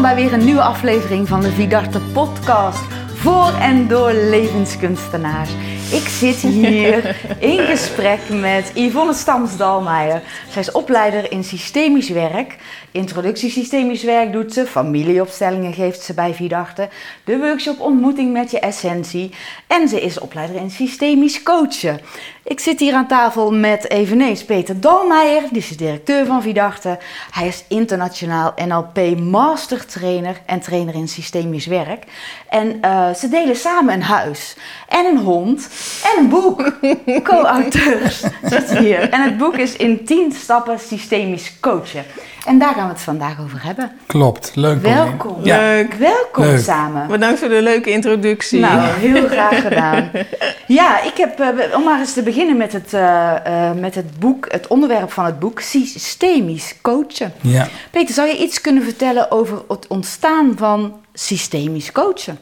[0.00, 2.82] Welkom bij weer een nieuwe aflevering van de Vidarte podcast
[3.14, 5.50] voor en door levenskunstenaars.
[5.92, 10.22] Ik zit hier in gesprek met Yvonne Stams-Dalmeijer.
[10.50, 12.56] Zij is opleider in systemisch werk.
[12.90, 16.88] Introductie systemisch werk doet ze, familieopstellingen geeft ze bij Vidarte,
[17.24, 19.30] de workshop Ontmoeting met je essentie
[19.66, 22.00] en ze is opleider in systemisch coachen.
[22.42, 26.98] Ik zit hier aan tafel met eveneens Peter Dalmeijer, die is directeur van Vidarte.
[27.30, 32.04] Hij is internationaal NLP master trainer en trainer in systemisch werk.
[32.48, 34.56] En uh, ze delen samen een huis
[34.88, 35.68] en een hond
[36.02, 36.72] en een boek.
[37.28, 39.10] Co-auteurs zitten hier.
[39.10, 42.04] En het boek is in 10 stappen systemisch coachen.
[42.46, 43.92] En daar gaan we het vandaag over hebben.
[44.06, 44.82] Klopt, leuk.
[44.82, 45.36] Welkom.
[45.42, 45.94] Leuk.
[45.94, 47.08] Welkom samen.
[47.08, 48.60] Bedankt voor de leuke introductie.
[48.60, 50.10] Nou, heel graag gedaan.
[50.66, 54.18] Ja, ik heb, uh, om maar eens te beginnen met het, uh, uh, met het
[54.18, 57.32] boek, het onderwerp van het boek, systemisch coachen.
[57.40, 57.68] Ja.
[57.90, 62.38] Peter, zou je iets kunnen vertellen over het ontstaan van systemisch coachen?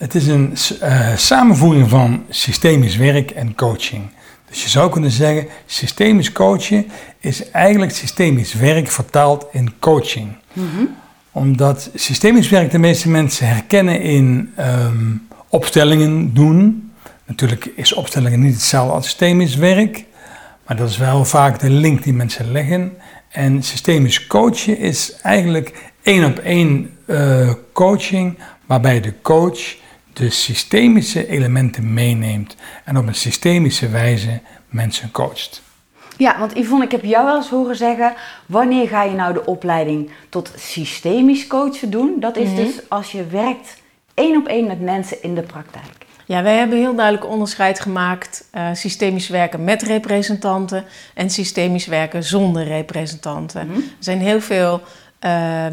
[0.00, 0.52] Het is een
[1.16, 4.02] samenvoering van systemisch werk en coaching.
[4.48, 6.86] Dus je zou kunnen zeggen, systemisch coachen
[7.18, 10.36] is eigenlijk systemisch werk vertaald in coaching.
[10.52, 10.96] Mm
[11.32, 16.90] Omdat systemisch werk de meeste mensen herkennen in um, opstellingen doen.
[17.24, 20.04] Natuurlijk is opstellingen niet hetzelfde als systemisch werk,
[20.66, 22.92] maar dat is wel vaak de link die mensen leggen.
[23.28, 29.78] En systemisch coachen is eigenlijk één op één uh, coaching, waarbij de coach
[30.20, 35.62] de systemische elementen meeneemt en op een systemische wijze mensen coacht.
[36.16, 38.14] Ja, want Yvonne, ik heb jou wel eens horen zeggen,
[38.46, 42.16] wanneer ga je nou de opleiding tot systemisch coachen doen?
[42.18, 43.76] Dat is dus als je werkt
[44.14, 46.06] één op één met mensen in de praktijk.
[46.26, 48.48] Ja, wij hebben heel duidelijk onderscheid gemaakt.
[48.54, 50.84] Uh, systemisch werken met representanten
[51.14, 53.60] en systemisch werken zonder representanten.
[53.60, 54.82] Er zijn heel veel
[55.24, 55.66] uh,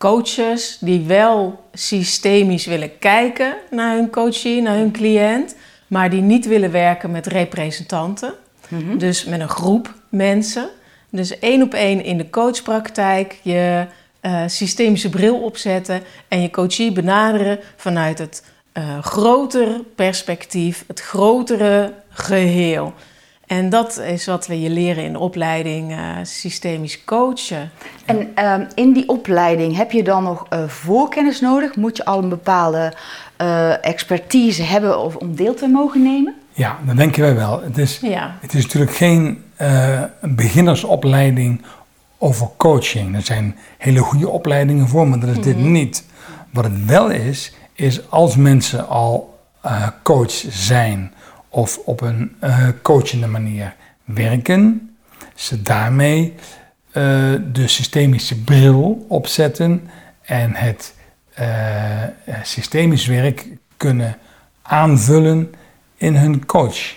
[0.00, 5.54] coaches die wel systemisch willen kijken naar hun coachie, naar hun cliënt,
[5.86, 8.34] maar die niet willen werken met representanten.
[8.68, 8.98] Mhm.
[8.98, 10.68] Dus met een groep mensen.
[11.10, 13.86] Dus één op één in de coachpraktijk je
[14.22, 18.44] uh, systemische bril opzetten en je coachie benaderen vanuit het
[18.78, 22.94] uh, grotere perspectief, het grotere geheel.
[23.50, 27.70] En dat is wat we je leren in de opleiding uh, systemisch coachen.
[28.04, 31.76] En uh, in die opleiding heb je dan nog uh, voorkennis nodig?
[31.76, 32.92] Moet je al een bepaalde
[33.40, 36.34] uh, expertise hebben of om deel te mogen nemen?
[36.52, 37.62] Ja, dat denken wij wel.
[37.62, 38.36] Het is, ja.
[38.40, 39.44] het is natuurlijk geen
[40.20, 41.62] beginnersopleiding
[42.18, 43.14] over coaching.
[43.14, 45.72] Er zijn hele goede opleidingen voor, maar dat is dit mhm.
[45.72, 46.04] niet.
[46.50, 49.38] Wat het wel is, is als mensen al
[50.02, 51.12] coach zijn
[51.50, 53.74] of op een uh, coachende manier
[54.04, 54.94] werken,
[55.34, 56.34] ze daarmee
[56.88, 56.94] uh,
[57.52, 59.90] de systemische bril opzetten
[60.22, 60.94] en het
[61.40, 61.46] uh,
[62.42, 63.46] systemisch werk
[63.76, 64.16] kunnen
[64.62, 65.54] aanvullen
[65.96, 66.94] in hun coach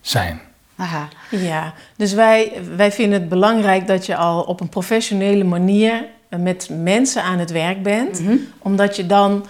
[0.00, 0.40] zijn.
[0.76, 1.08] Aha.
[1.30, 6.04] Ja, dus wij, wij vinden het belangrijk dat je al op een professionele manier
[6.38, 8.40] met mensen aan het werk bent, mm -hmm.
[8.58, 9.46] omdat je dan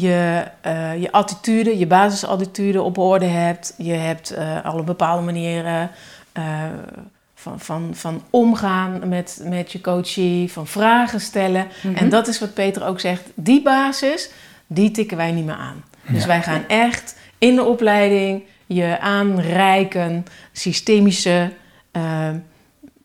[0.00, 3.74] je, uh, je attitude, je basisattitude op orde hebt.
[3.76, 5.90] Je hebt uh, al een bepaalde manieren
[6.38, 6.44] uh,
[7.34, 11.62] van, van, van omgaan met, met je coachie, van vragen stellen.
[11.62, 11.94] Mm -hmm.
[11.94, 13.22] En dat is wat Peter ook zegt.
[13.34, 14.30] Die basis,
[14.66, 15.84] die tikken wij niet meer aan.
[16.00, 16.12] Ja.
[16.12, 21.52] Dus wij gaan echt in de opleiding je aanreiken systemische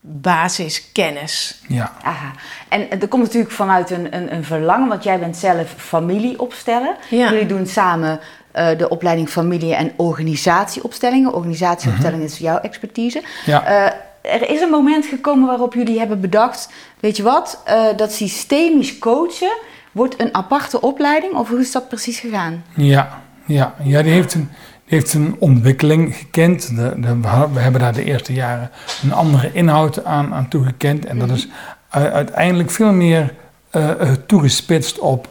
[0.01, 1.61] basiskennis.
[1.67, 1.91] Ja.
[2.03, 2.31] Aha.
[2.67, 6.95] En er komt natuurlijk vanuit een, een, een verlangen, want jij bent zelf familieopsteller.
[7.09, 7.31] Ja.
[7.31, 8.19] Jullie doen samen
[8.55, 11.33] uh, de opleiding familie- en organisatieopstellingen.
[11.33, 12.35] Organisatieopstellingen mm -hmm.
[12.35, 13.23] is jouw expertise.
[13.45, 13.69] Ja.
[13.69, 13.91] Uh,
[14.21, 16.69] er is een moment gekomen waarop jullie hebben bedacht,
[16.99, 19.57] weet je wat, uh, dat systemisch coachen
[19.91, 22.63] wordt een aparte opleiding, of hoe is dat precies gegaan?
[22.75, 23.75] Ja, ja.
[23.83, 24.51] ja die heeft een
[24.91, 26.75] heeft een ontwikkeling gekend.
[26.75, 27.19] De, de,
[27.53, 28.71] we hebben daar de eerste jaren
[29.03, 31.05] een andere inhoud aan, aan toegekend.
[31.05, 31.47] En dat is
[31.89, 33.33] uiteindelijk veel meer
[33.71, 35.29] uh, toegespitst op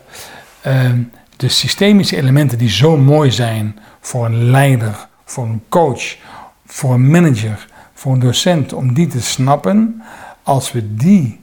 [0.67, 0.91] uh,
[1.37, 6.17] de systemische elementen die zo mooi zijn voor een leider, voor een coach,
[6.67, 10.03] voor een manager, voor een docent, om die te snappen.
[10.43, 11.41] Als we die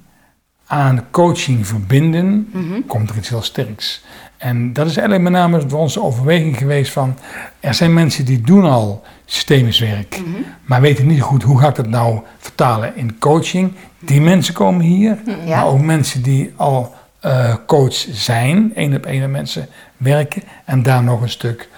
[0.67, 2.85] aan coaching verbinden, mm -hmm.
[2.85, 4.03] komt er iets heel sterks.
[4.37, 7.17] En dat is eigenlijk met name voor onze overweging geweest van...
[7.59, 10.45] er zijn mensen die doen al systemisch werk, mm -hmm.
[10.65, 13.73] maar weten niet goed hoe ga ik dat nou vertalen in coaching.
[13.99, 15.55] Die mensen komen hier, ja.
[15.55, 16.95] maar ook mensen die al
[17.25, 19.67] uh, coach zijn, één op één met mensen
[19.97, 20.43] werken...
[20.65, 21.69] en daar nog een stuk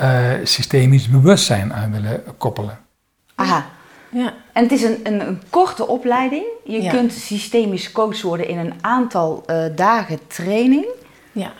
[0.00, 2.78] uh, systemisch bewustzijn aan willen koppelen.
[3.34, 3.66] Aha.
[4.10, 4.32] Ja.
[4.52, 6.44] En het is een, een, een korte opleiding.
[6.64, 6.90] Je Ja.
[6.90, 10.86] kunt systemisch coach worden in een aantal eh, dagen training.
[11.32, 11.52] ja.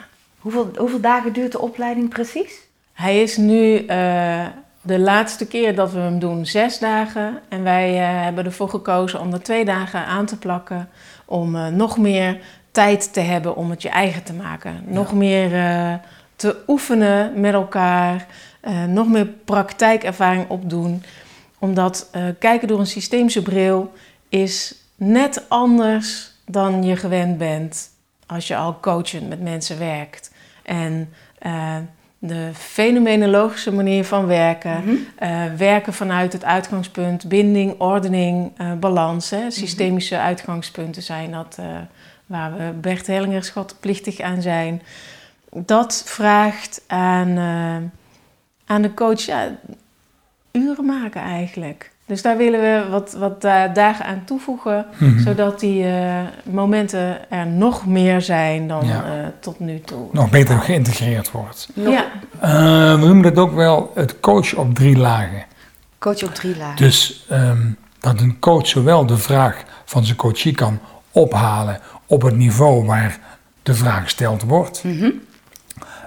[0.46, 2.60] Hoeveel, hoeveel dagen duurt de opleiding precies?
[2.92, 4.46] Hij is nu eh,
[4.80, 7.40] de laatste keer dat we hem doen zes dagen.
[7.48, 10.88] En wij eh, hebben ervoor gekozen om er twee dagen aan te plakken.
[11.24, 12.40] Om eh, nog meer
[12.70, 14.82] tijd te hebben om het je eigen te maken.
[14.84, 15.50] Nog meer
[16.36, 18.26] te oefenen met elkaar.
[18.88, 21.02] nog meer praktijkervaring opdoen.
[21.58, 23.92] Omdat kijken door een systemische bril
[24.28, 27.90] is net anders dan je gewend bent
[28.26, 30.34] als je al coachend met mensen werkt.
[30.66, 31.76] En eh,
[32.18, 34.94] de fenomenologische manier van werken, Mhm.
[35.16, 39.30] eh, werken vanuit het uitgangspunt, binding, ordening, eh, balans.
[39.30, 39.50] Hè.
[39.50, 41.58] Systemische uitgangspunten zijn dat,
[42.26, 44.82] waar we Bert Hellinger schatplichtig aan zijn.
[45.50, 47.38] Dat vraagt aan,
[48.66, 49.56] aan de coach ja,
[50.52, 51.90] uren maken eigenlijk.
[52.06, 55.18] Dus daar willen we wat, wat da- dagen aan toevoegen, Mhm.
[55.18, 56.14] zodat die eh,
[56.44, 59.04] momenten er nog meer zijn dan Ja.
[59.04, 60.08] eh, tot nu toe.
[60.12, 61.68] Nog beter geïntegreerd wordt.
[61.74, 62.04] Ja,
[62.40, 62.50] Eh,
[62.92, 65.44] we noemen dat ook wel het coach op drie lagen.
[65.98, 66.76] Coach op drie lagen.
[66.76, 67.70] Dus ehm,
[68.00, 70.78] dat een coach zowel de vraag van zijn coachie kan
[71.10, 73.18] ophalen op het niveau waar
[73.62, 74.84] de vraag gesteld wordt.
[74.84, 75.10] Mhm.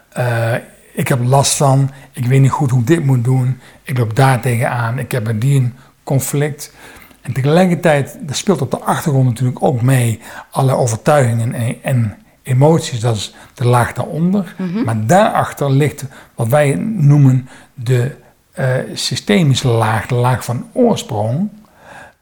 [0.10, 0.54] Eh,
[0.94, 4.16] ik heb last van, ik weet niet goed hoe ik dit moet doen, ik loop
[4.16, 5.74] daar tegenaan, ik heb een die een
[6.10, 6.74] conflict.
[7.22, 10.20] En tegelijkertijd, dat speelt op de achtergrond natuurlijk ook mee,
[10.52, 14.56] alle overtuigingen en, en emoties, dat is de laag daaronder.
[14.86, 18.16] Maar daarachter ligt wat wij noemen de
[18.52, 21.50] eh, systemische laag, de laag van oorsprong,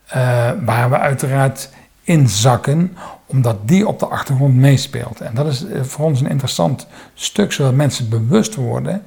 [0.08, 1.70] eh, waar we uiteraard
[2.04, 5.22] inzakken, omdat die op de achtergrond meespeelt.
[5.22, 9.04] En dat is eh, voor ons een interessant stuk, zodat mensen bewust worden.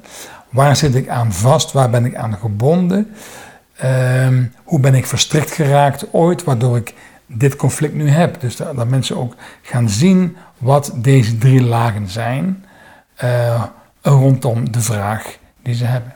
[0.50, 1.72] Waar zit ik aan vast?
[1.72, 3.14] Waar ben ik aan gebonden?
[3.80, 6.94] Ehm, hoe ben ik verstrikt geraakt ooit, waardoor ik
[7.26, 8.40] dit conflict nu heb?
[8.40, 12.64] Dus dat, dat mensen ook gaan zien wat deze drie lagen zijn
[13.14, 13.64] eh,
[14.02, 16.14] rondom de vraag die ze hebben.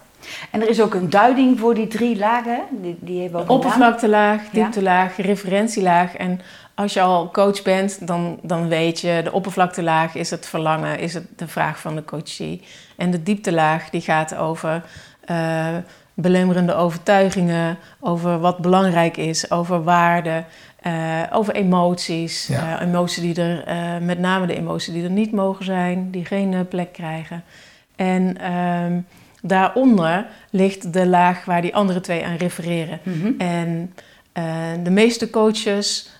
[0.50, 2.61] En er is ook een duiding voor die drie lagen.
[2.70, 4.49] Die, die hebben we ook oppervlaktelaag, Ja.
[4.62, 6.14] dieptelaag, referentielaag.
[6.16, 6.40] En
[6.75, 11.14] als je al coach bent, dan, dan weet je, de oppervlaktelaag is het verlangen, is
[11.14, 12.62] het de vraag van de coachie.
[12.96, 14.82] En de dieptelaag die gaat over
[15.25, 15.76] eh,
[16.14, 20.46] belemmerende overtuigingen, over wat belangrijk is, over waarden,
[20.81, 22.46] eh, over emoties.
[22.46, 22.78] Ja.
[22.81, 26.25] Eh, emoties die er, eh, met name de emoties die er niet mogen zijn, die
[26.25, 27.44] geen plek krijgen.
[27.96, 29.00] En ehm,
[29.43, 33.00] daaronder ligt de laag waar die andere twee aan refereren.
[33.02, 33.32] Mhm.
[33.38, 33.94] En
[34.82, 36.11] de meeste coaches,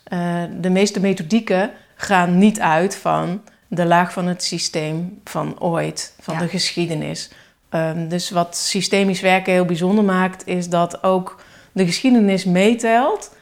[0.61, 6.35] de meeste methodieken gaan niet uit van de laag van het systeem van ooit, van
[6.35, 6.41] Ja.
[6.41, 7.31] de geschiedenis.
[7.75, 11.41] Ehm, dus wat systemisch werken heel bijzonder maakt, is dat ook
[11.73, 13.37] de geschiedenis meetelt.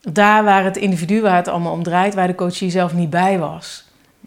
[0.00, 3.38] Daar waar het individu, waar het allemaal om draait, waar de coachie zelf niet bij
[3.38, 3.84] was.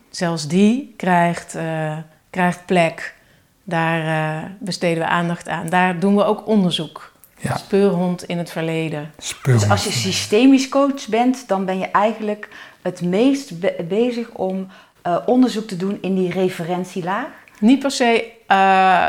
[0.10, 1.98] Zelfs die krijgt, eh,
[2.30, 3.16] krijgt plek.
[3.64, 5.70] Daar eh, besteden we aandacht aan.
[5.70, 7.12] Daar doen we ook onderzoek.
[7.38, 7.58] Ja.
[7.58, 9.12] Speurhond in het verleden.
[9.44, 12.50] Dus als je systemisch coach bent, dan ben je eigenlijk
[12.82, 14.68] het meest be- bezig om
[15.02, 17.40] eh, onderzoek te doen in die referentielaag.
[17.62, 19.08] Niet per se eh,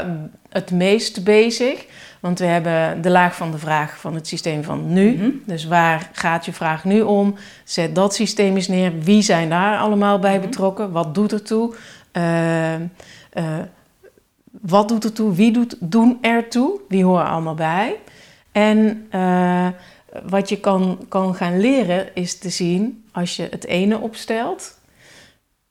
[0.49, 1.87] het meest bezig,
[2.21, 5.13] want we hebben de laag van de vraag van het systeem van nu.
[5.17, 5.31] Mhm.
[5.47, 7.35] Dus waar gaat je vraag nu om?
[7.65, 8.99] Zet dat systeem eens neer.
[8.99, 10.47] Wie zijn daar allemaal bij Mhm.
[10.47, 10.91] betrokken?
[10.93, 11.75] Wat doet ertoe?
[12.13, 12.81] Eh, eh,
[14.61, 15.35] wat doet ertoe?
[15.35, 16.81] Wie doet, doen ertoe?
[16.89, 17.97] Die horen allemaal bij.
[18.53, 19.07] En
[20.29, 24.79] wat je kan, kan gaan leren is te zien als je het ene opstelt.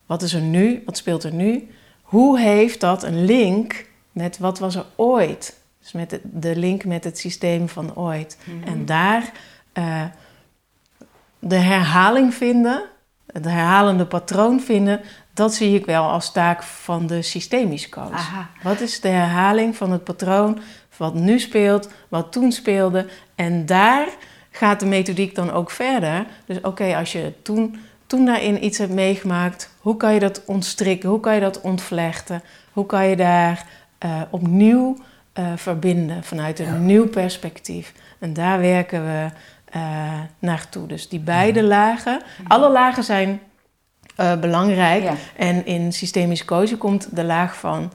[0.06, 0.82] Wat is er nu?
[0.86, 1.70] Wat speelt er nu?
[2.12, 5.58] Hoe heeft dat een link met wat was er ooit?
[5.80, 8.38] Dus met de, de link met het systeem van ooit.
[8.66, 9.32] En daar
[9.74, 10.04] eh,
[11.40, 12.84] de herhaling vinden,
[13.32, 15.02] het herhalende patroon vinden,
[15.34, 18.12] dat zie ik wel als taak van de systemisch coach.
[18.12, 18.50] Aha.
[18.64, 20.60] Wat is de herhaling van het patroon
[21.02, 23.08] wat nu speelt, wat toen speelde?
[23.36, 24.08] En daar
[24.50, 26.26] gaat de methodiek dan ook verder.
[26.46, 27.80] Dus oké, als je toen,
[28.12, 31.10] toen daarin iets hebt meegemaakt, hoe kan je dat ontstrikken?
[31.10, 32.44] Hoe kan je dat ontvlechten?
[32.74, 33.66] Hoe kan je daar
[33.98, 34.98] eh, opnieuw
[35.34, 36.78] eh, verbinden vanuit een Ja.
[36.78, 37.94] nieuw perspectief?
[38.20, 39.28] En daar werken we
[39.66, 39.82] eh,
[40.40, 40.88] naartoe.
[40.88, 43.40] Dus die beide lagen, alle lagen zijn
[44.16, 45.04] eh, belangrijk.
[45.04, 45.14] Ja.
[45.38, 47.92] En in systemisch coaching komt de laag van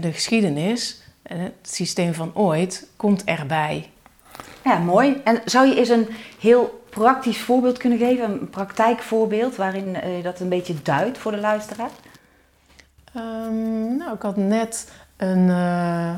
[0.00, 3.90] de geschiedenis, het systeem van ooit, komt erbij.
[4.64, 5.20] Ja, mooi.
[5.24, 6.08] En zou je eens een
[6.40, 11.32] heel praktisch voorbeeld kunnen geven, een praktijkvoorbeeld waarin eh, je dat een beetje duidt voor
[11.32, 11.90] de luisteraar?
[13.14, 16.14] Ehm, nou, ik had net een, eh,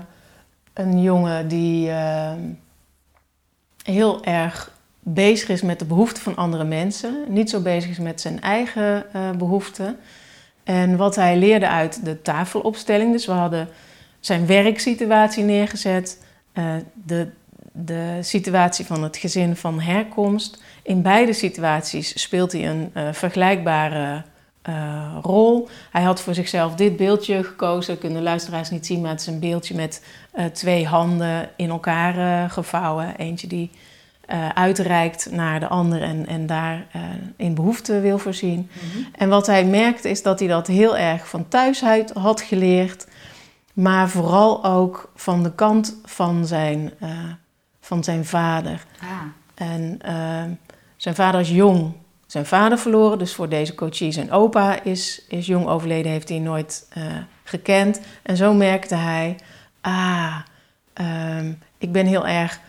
[0.73, 2.41] een jongen die ehm,
[3.83, 4.71] heel erg
[5.05, 9.05] bezig is met de behoeften van andere mensen, niet zo bezig is met zijn eigen
[9.17, 9.97] uh, behoeften.
[10.65, 13.69] En wat hij leerde uit de tafelopstelling, dus we hadden
[14.21, 16.25] zijn werksituatie neergezet,
[16.55, 17.29] uh, de,
[17.73, 20.63] de situatie van het gezin van herkomst.
[20.83, 24.23] In beide situaties speelt hij een uh, vergelijkbare
[24.69, 25.69] uh, rol.
[25.91, 27.93] Hij had voor zichzelf dit beeldje gekozen.
[27.93, 31.71] Dat kunnen luisteraars niet zien, maar het is een beeldje met uh, twee handen in
[31.71, 33.17] elkaar gevouwen.
[33.17, 33.71] Eentje die
[34.55, 36.87] uitreikt naar de ander en, en daar
[37.37, 38.59] in behoefte wil voorzien.
[38.59, 39.07] Mm -hmm.
[39.17, 43.07] En wat hij merkte is dat hij dat heel erg van thuis uit had geleerd.
[43.73, 46.93] Maar vooral ook van de kant van zijn,
[47.83, 48.85] van zijn vader.
[49.01, 49.09] Ah.
[49.55, 50.01] En
[50.97, 51.95] zijn vader is jong
[52.33, 53.19] zijn vader verloren.
[53.19, 57.05] Dus voor deze coachie zijn opa is, is jong overleden, heeft hij nooit uh,
[57.45, 58.01] gekend.
[58.23, 59.37] En zo merkte hij,
[59.81, 60.37] ah,
[61.39, 62.61] um, ik ben heel erg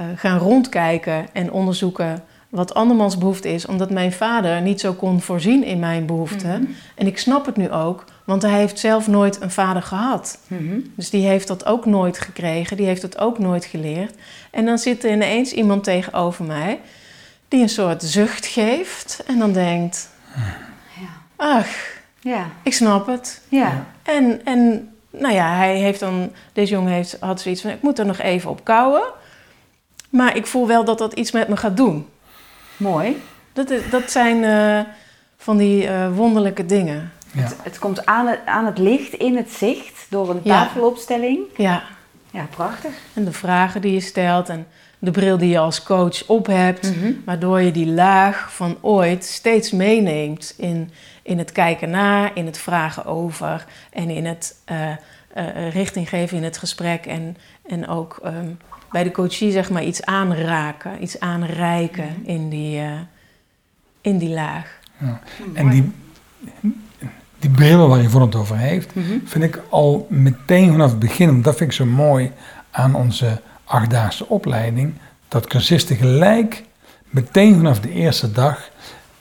[0.00, 5.20] uh, gaan rondkijken en onderzoeken wat andermans behoefte is, omdat mijn vader niet zo kon
[5.20, 6.60] voorzien in mijn behoeften.
[6.60, 6.76] Mm -hmm.
[6.94, 10.38] En ik snap het nu ook, want hij heeft zelf nooit een vader gehad.
[10.46, 10.92] Mm -hmm.
[10.96, 14.14] Dus die heeft dat ook nooit gekregen, die heeft het ook nooit geleerd.
[14.50, 16.80] En dan zit er ineens iemand tegenover mij
[17.48, 20.08] die een soort zucht geeft en dan denkt:
[21.00, 21.08] Ja.
[21.36, 21.66] Ach,
[22.20, 22.46] Ja.
[22.62, 23.40] ik snap het.
[23.48, 23.86] Ja.
[24.02, 27.98] En, en nou ja, hij heeft dan, deze jongen heeft, had zoiets van: ik moet
[27.98, 29.02] er nog even op kouwen.
[30.10, 32.08] Maar ik voel wel dat dat iets met me gaat doen.
[32.76, 33.22] Mooi.
[33.52, 34.90] Dat, is- dat zijn eh,
[35.36, 37.12] van die eh, wonderlijke dingen.
[37.34, 37.40] Ja.
[37.42, 40.62] Het, het komt aan het, aan het licht, in het zicht, door een Ja.
[40.64, 41.38] tafelopstelling.
[41.56, 41.82] Ja,
[42.30, 42.90] Ja, prachtig.
[43.14, 44.66] en de vragen die je stelt en
[44.98, 46.96] de bril die je als coach op hebt.
[46.96, 47.12] Mhm.
[47.24, 50.90] Waardoor je die laag van ooit steeds meeneemt in,
[51.22, 54.90] in het kijken naar, in het vragen over en in het eh,
[55.72, 57.06] richting geven in het gesprek.
[57.06, 57.36] En,
[57.66, 58.48] en ook ehm,
[58.90, 62.92] bij de coachie zeg maar iets aanraken, iets aanreiken in, die, eh,
[64.00, 64.78] in die laag.
[65.54, 65.92] En die,
[67.44, 69.12] die bril waar Yvonne het over heeft, Mhm.
[69.24, 72.32] vind ik al meteen vanaf het begin, want dat vind ik zo mooi
[72.70, 74.94] aan onze achtdaagse opleiding,
[75.28, 76.62] dat cursisten gelijk
[77.10, 78.70] meteen vanaf de eerste dag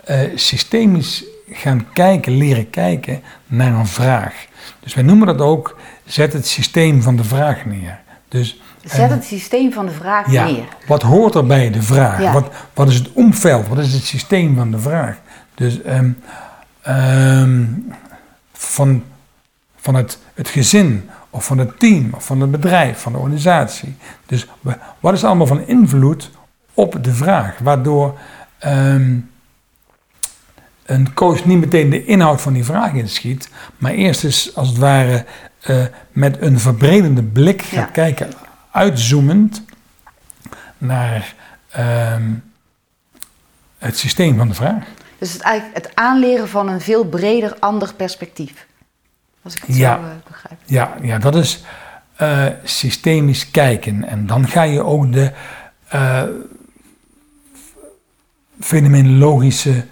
[0.04, 4.34] eh, systemisch gaan kijken, leren kijken naar een vraag.
[4.80, 8.00] Dus wij noemen dat ook, zet het systeem van de vraag neer.
[8.28, 10.64] Dus Zet het systeem van de vraag ja, neer.
[10.88, 12.22] wat hoort er bij de vraag?
[12.22, 12.32] Ja.
[12.34, 13.68] Wat, wat is het omveld?
[13.68, 15.18] Wat is het systeem van de vraag?
[15.56, 16.10] Dus ehm,
[16.82, 17.64] ehm,
[18.66, 19.04] van,
[19.76, 23.96] van het, het gezin, of van het team, of van het bedrijf, van de organisatie.
[24.26, 26.32] Dus wa- wat is allemaal van invloed
[26.74, 27.58] op de vraag?
[27.60, 28.18] Waardoor
[28.60, 29.16] ehm,
[30.86, 34.78] een coach niet meteen de inhoud van die vraag inschiet, maar eerst eens als het
[34.78, 35.26] ware
[35.62, 37.86] eh, met een verbredende blik gaat Ja.
[37.86, 38.30] kijken,
[38.72, 39.64] uitzoomend
[40.78, 41.36] naar
[41.70, 42.32] ehm,
[43.78, 44.84] het systeem van de vraag.
[45.18, 48.68] Dus het, eigenlijk het aanleren van een veel breder, ander perspectief.
[49.42, 49.96] Als ik het Ja.
[49.96, 50.60] zo eh, begrijp.
[50.66, 51.64] Ja, ja dat is
[52.16, 54.04] eh, systemisch kijken.
[54.08, 55.32] En dan ga je ook de
[55.88, 56.24] eh,
[58.60, 59.86] fenomenologische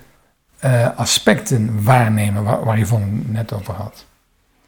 [0.60, 4.06] eh, aspecten waarnemen waar, waar Yvonne het net over had.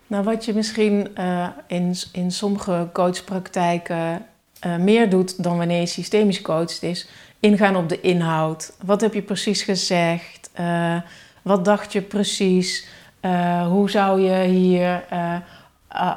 [0.07, 4.25] Nou, wat je misschien eh, in, in sommige coachpraktijken
[4.59, 7.07] eh, meer doet dan wanneer je systemisch coacht, is
[7.39, 8.73] ingaan op de inhoud.
[8.85, 10.42] Wat heb je precies gezegd?
[10.53, 10.95] Eh,
[11.41, 12.87] wat dacht je precies?
[13.19, 15.35] Eh, hoe zou je hier eh,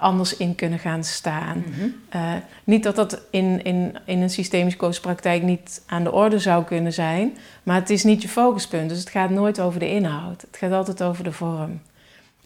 [0.00, 1.64] anders in kunnen gaan staan?
[1.68, 2.38] Mhm.
[2.64, 6.92] Niet dat dat in, in, in een systemisch coachpraktijk niet aan de orde zou kunnen
[6.92, 8.88] zijn, maar het is niet je focuspunt.
[8.88, 10.40] Dus het gaat nooit over de inhoud.
[10.40, 11.80] Het gaat altijd over de vorm.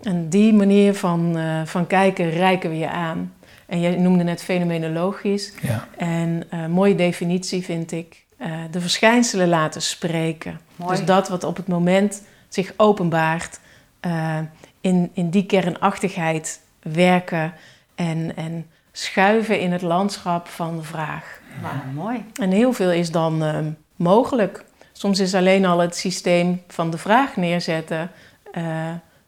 [0.02, 3.32] En die manier van, van kijken reiken we je aan.
[3.66, 5.52] En jij noemde net fenomenologisch.
[5.62, 10.60] Ja, En een mooie definitie vind ik eh, de verschijnselen laten spreken.
[10.76, 10.96] Mooi.
[10.96, 13.60] Dus dat wat op het moment zich openbaart,
[14.00, 14.38] eh,
[14.80, 17.52] in, in die kernachtigheid werken
[17.94, 21.40] en, en schuiven in het landschap van de vraag.
[21.62, 22.24] Wauw, mooi.
[22.34, 23.58] En heel veel is dan eh,
[23.96, 24.64] mogelijk.
[24.92, 28.10] Soms is alleen al het systeem van de vraag neerzetten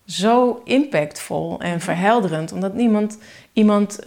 [0.07, 3.19] zo impactvol en verhelderend, omdat niemand,
[3.53, 3.99] iemand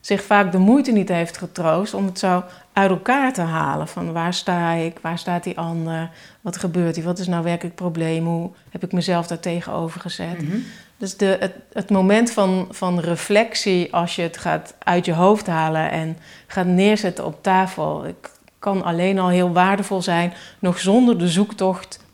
[0.00, 3.88] zich vaak de moeite niet heeft getroost om het zo uit elkaar te halen.
[3.88, 6.10] Van waar sta ik, waar staat die ander,
[6.40, 10.00] wat gebeurt hier, wat is nou werkelijk het probleem, hoe heb ik mezelf daar tegenover
[10.00, 10.42] gezet.
[10.42, 10.56] Mhm.
[10.96, 15.46] Dus de, het, het moment van, van reflectie, als je het gaat uit je hoofd
[15.46, 21.18] halen en gaat neerzetten op tafel, ik- kan alleen al heel waardevol zijn, nog zonder
[21.18, 22.04] de zoektocht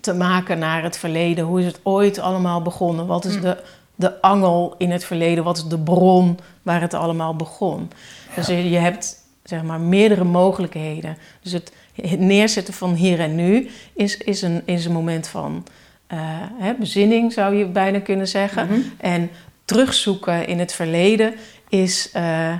[0.00, 1.44] te maken naar het verleden.
[1.44, 3.06] Hoe is het ooit allemaal begonnen?
[3.06, 3.40] Wat is Mm.
[3.40, 3.62] de,
[3.94, 5.44] de angel in het verleden?
[5.44, 7.90] Wat is de bron waar het allemaal begon?
[8.34, 11.16] Dus je, je hebt zeg maar meerdere mogelijkheden.
[11.42, 11.72] Dus het
[12.18, 15.66] neerzetten van hier en nu is, is, een, is een moment van
[16.12, 16.18] uh,
[16.58, 18.66] hè, bezinning, zou je bijna kunnen zeggen.
[18.66, 18.80] Mhm.
[18.96, 19.30] En
[19.64, 21.34] terugzoeken in het verleden
[21.68, 22.54] is uh,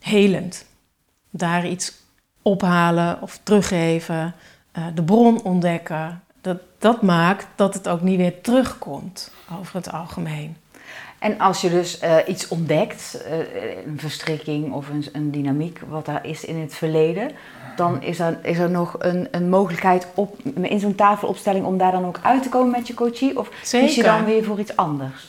[0.00, 0.66] helend.
[1.30, 1.92] Daar iets
[2.42, 4.34] ophalen of teruggeven,
[4.78, 6.22] uh, de bron ontdekken.
[6.40, 10.56] Dat, dat maakt dat het ook niet weer terugkomt over het algemeen.
[11.24, 13.38] En als je dus uh, iets ontdekt, uh,
[13.86, 17.30] een verstrikking of een, een, dynamiek wat daar is in het verleden,
[17.76, 21.92] dan is er, is er nog een, een mogelijkheid op, in zo'n tafelopstelling om daar
[21.92, 23.38] dan ook uit te komen met je coachie?
[23.38, 23.86] Of Zeker.
[23.86, 25.28] kies je dan weer voor iets anders?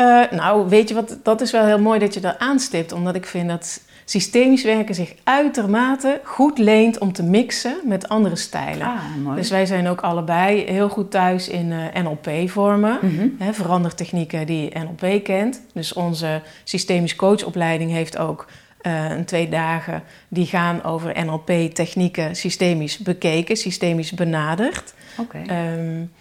[0.00, 3.14] Uh, nou, weet je wat, dat is wel heel mooi dat je dat aanstipt, omdat
[3.14, 8.86] ik vind dat systemisch werken zich uitermate goed leent om te mixen met andere stijlen.
[8.86, 9.36] Ah, mooi.
[9.36, 13.54] Dus wij zijn ook allebei heel goed thuis in uh, NLP-vormen, Mm -hmm.
[13.54, 15.60] verandertechnieken die NLP kent.
[15.74, 18.46] Dus onze systemisch coachopleiding heeft ook
[18.82, 24.94] uh, een twee dagen die gaan over NLP-technieken systemisch bekeken, systemisch benaderd.
[25.18, 25.74] Okay.
[25.74, 26.12] Um,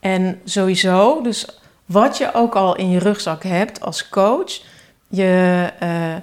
[0.00, 4.60] en sowieso, dus wat je ook al in je rugzak hebt als coach,
[5.08, 6.14] je uh,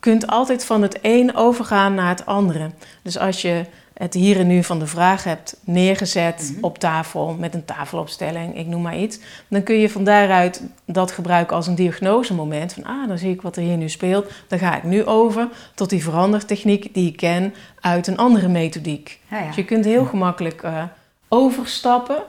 [0.00, 2.70] kunt altijd van het een overgaan naar het andere.
[3.02, 3.64] Dus als je
[3.98, 6.48] het hier en nu van de vraag hebt neergezet Mhm.
[6.48, 6.64] mm -hmm.
[6.64, 11.12] op tafel met een tafelopstelling, ik noem maar iets, dan kun je van daaruit dat
[11.12, 12.72] gebruiken als een diagnosemoment.
[12.72, 14.30] Van ah, dan zie ik wat er hier nu speelt.
[14.48, 19.20] Dan ga ik nu over tot die verandertechniek die ik ken uit een andere methodiek.
[19.30, 19.46] Ja, ja.
[19.46, 20.82] Dus je kunt heel gemakkelijk uh,
[21.28, 22.22] overstappen.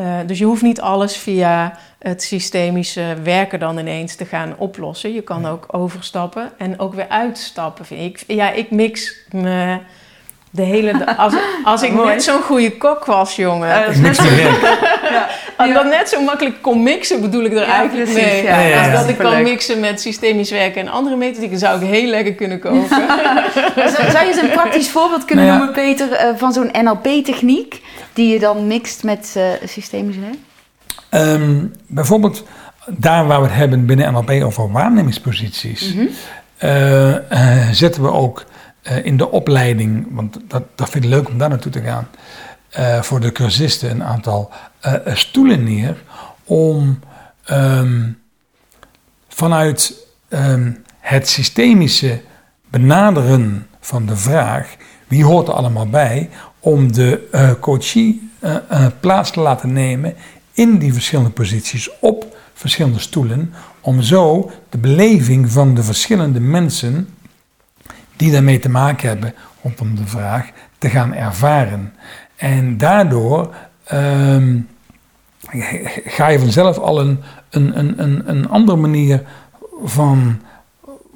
[0.00, 5.12] Uh, dus je hoeft niet alles via het systemische werken dan ineens te gaan oplossen.
[5.12, 7.84] Je kan ook overstappen en ook weer uitstappen.
[7.84, 8.24] Vind ik.
[8.26, 9.78] Ja, ik mix me
[10.50, 13.90] de hele Als, als ik net zo'n goede kok was, jongen.
[13.90, 14.18] Uh, mix
[15.10, 15.28] ja.
[15.58, 18.42] Als ik dat net zo makkelijk kon mixen, bedoel ik er ja, eigenlijk precies, mee.
[18.42, 21.88] Ja, ja, Als dat ik kan mixen met systemisch werken en andere methodieken, zou ik
[21.88, 22.88] heel lekker kunnen koken.
[23.94, 25.64] zou, zou je eens een praktisch voorbeeld kunnen nou ja.
[25.64, 30.36] noemen, Peter, uh, van zo'n NLP-techniek die je dan mixt met uh, systemisch werk?
[31.40, 32.44] Um, bijvoorbeeld
[32.86, 36.00] daar waar we het hebben binnen NLP over waarnemingsposities, Mhm.
[36.00, 36.08] mm
[36.58, 37.74] -hmm.
[37.74, 38.44] zetten we ook
[38.90, 42.08] uh, in de opleiding, want dat, dat vind ik leuk om daar naartoe te gaan,
[42.78, 44.50] uh, voor de cursisten een aantal
[44.86, 45.96] uh, stoelen neer
[46.44, 46.98] om
[47.50, 48.18] um,
[49.28, 52.20] vanuit um, het systemische
[52.70, 54.76] benaderen van de vraag
[55.06, 58.30] wie hoort er allemaal bij, om de uh, coachie
[59.00, 60.14] plaats te laten nemen
[60.52, 67.08] in die verschillende posities op verschillende stoelen, om zo de beleving van de verschillende mensen
[68.16, 71.92] die daarmee te maken hebben rondom de vraag te gaan ervaren.
[72.38, 73.54] En daardoor
[73.92, 74.68] um,
[76.06, 79.22] ga je vanzelf al een, een, een, een, een andere manier
[79.84, 80.40] van,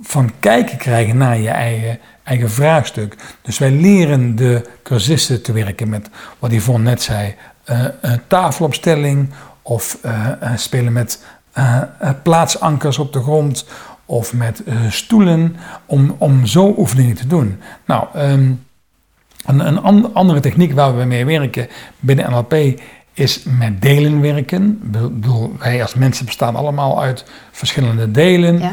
[0.02, 3.16] van kijken krijgen naar je eigen, eigen vraagstuk.
[3.42, 7.34] Dus wij leren de cursisten te werken met wat Yvonne net zei,
[8.00, 9.28] een tafelopstelling
[9.62, 11.24] of uh, spelen met
[12.22, 13.66] plaatsankers op de grond
[14.04, 15.56] of met stoelen,
[15.86, 17.60] om, om zo oefeningen te doen.
[17.84, 18.64] Nou, um,
[19.44, 21.68] een, een an andere techniek waar we mee werken
[22.00, 22.54] binnen NLP
[23.14, 24.80] is met delen werken.
[24.82, 28.58] Ik bedoel, wij als mensen bestaan allemaal uit verschillende delen.
[28.58, 28.72] Ja.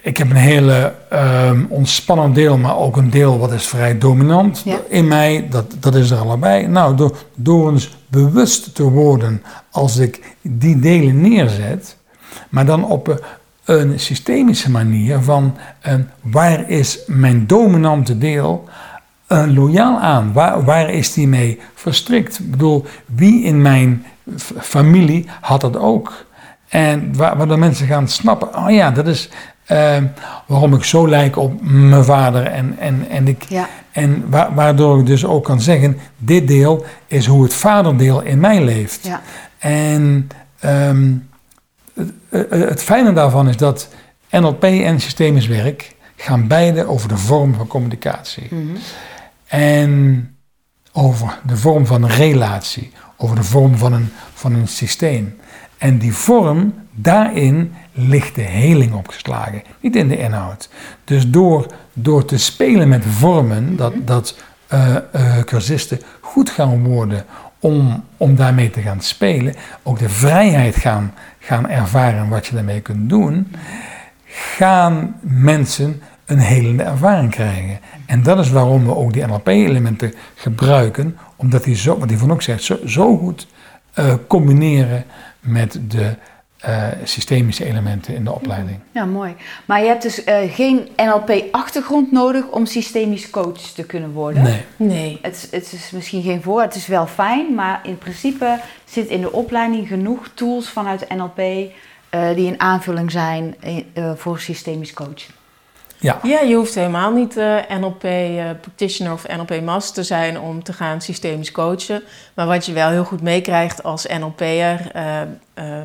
[0.00, 4.62] Ik heb een hele um, ontspannend deel, maar ook een deel wat is vrij dominant
[4.64, 4.78] Ja.
[4.88, 5.46] in mij.
[5.50, 6.66] Dat, dat is er allebei.
[6.66, 11.96] Nou, door, door eens bewust te worden als ik die delen neerzet,
[12.48, 13.24] maar dan op
[13.66, 18.68] een systemische manier van uh, waar is mijn dominante deel
[19.28, 20.32] uh, loyaal aan?
[20.32, 22.38] Waar, waar is die mee verstrikt?
[22.38, 24.04] Ik bedoel, wie in mijn
[24.58, 26.24] familie had dat ook?
[26.68, 29.28] En waar, waar de mensen gaan snappen, oh ja, dat is
[29.72, 29.96] uh,
[30.46, 32.46] waarom ik zo lijk op mijn vader.
[32.46, 33.68] En, en, en, ik, Ja.
[33.92, 38.40] en wa waardoor ik dus ook kan zeggen, dit deel is hoe het vaderdeel in
[38.40, 39.06] mij leeft.
[39.06, 39.20] Ja.
[39.58, 40.28] En
[40.64, 41.28] um,
[41.96, 43.88] het, het fijne daarvan is dat
[44.30, 48.48] NLP en systemisch werk gaan beide over de vorm van communicatie.
[48.50, 48.76] Mhm.
[49.46, 50.30] En
[50.92, 55.36] over de vorm van een relatie, over de vorm van een, van een systeem.
[55.78, 60.68] En die vorm, daarin ligt de heling opgeslagen, niet in de inhoud.
[61.04, 64.38] Dus door, door te spelen met vormen, dat, dat
[64.72, 67.24] uh, uh, cursisten goed gaan worden
[67.58, 71.14] om, om daarmee te gaan spelen, ook de vrijheid gaan,
[71.46, 73.52] gaan ervaren wat je daarmee kunt doen,
[74.26, 77.78] gaan mensen een helende ervaring krijgen.
[78.06, 82.32] En dat is waarom we ook die NLP-elementen gebruiken, omdat die zo, wat die van
[82.32, 83.46] ook zegt, zo, goed
[83.94, 85.04] uh, combineren
[85.40, 86.16] met de
[86.60, 88.78] eh, systemische elementen in de opleiding.
[88.90, 89.34] Ja, mooi.
[89.64, 94.42] Maar je hebt dus eh, geen NLP-achtergrond nodig om systemisch coach te kunnen worden.
[94.42, 94.62] Nee.
[94.76, 95.18] Nee.
[95.22, 99.20] Het, het is misschien geen voor, het is wel fijn, maar in principe zit in
[99.20, 105.34] de opleiding genoeg tools vanuit NLP eh, die een aanvulling zijn eh, voor systemisch coachen.
[105.98, 106.18] Ja.
[106.22, 110.62] Ja, je hoeft helemaal niet eh, NLP eh, practitioner of NLP master te zijn om
[110.62, 112.02] te gaan systemisch coachen.
[112.34, 115.20] Maar wat je wel heel goed meekrijgt als NLP'er eh,
[115.54, 115.84] eh,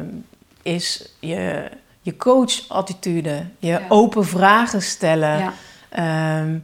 [0.64, 1.70] is je,
[2.02, 3.82] je coach-attitude, je Ja.
[3.90, 5.38] open vragen stellen.
[5.38, 5.54] Ja.
[5.90, 6.58] Ehm,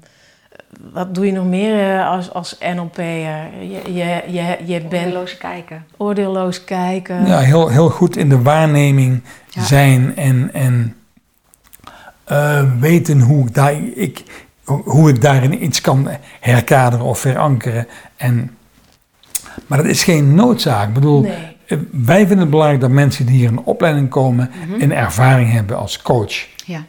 [0.92, 3.62] wat doe je nog meer eh, als, als NLP'er?
[3.62, 5.86] Je, je, je, je bent Oordeelloos kijken.
[5.98, 7.26] oordeelloos kijken.
[7.28, 9.64] Ja, heel, heel goed in de waarneming Ja.
[9.64, 10.96] zijn en, en
[12.24, 14.24] eh, weten hoe ik, daar, ik,
[14.66, 16.08] hoe ik daarin iets kan
[16.40, 17.88] herkaderen of verankeren.
[18.16, 18.58] En,
[19.68, 20.88] maar dat is geen noodzaak.
[20.88, 21.57] Ik bedoel, Nee.
[21.68, 25.52] Eh, wij vinden het belangrijk dat mensen die hier in een opleiding komen, een ervaring
[25.52, 26.48] hebben als coach.
[26.66, 26.86] Ja.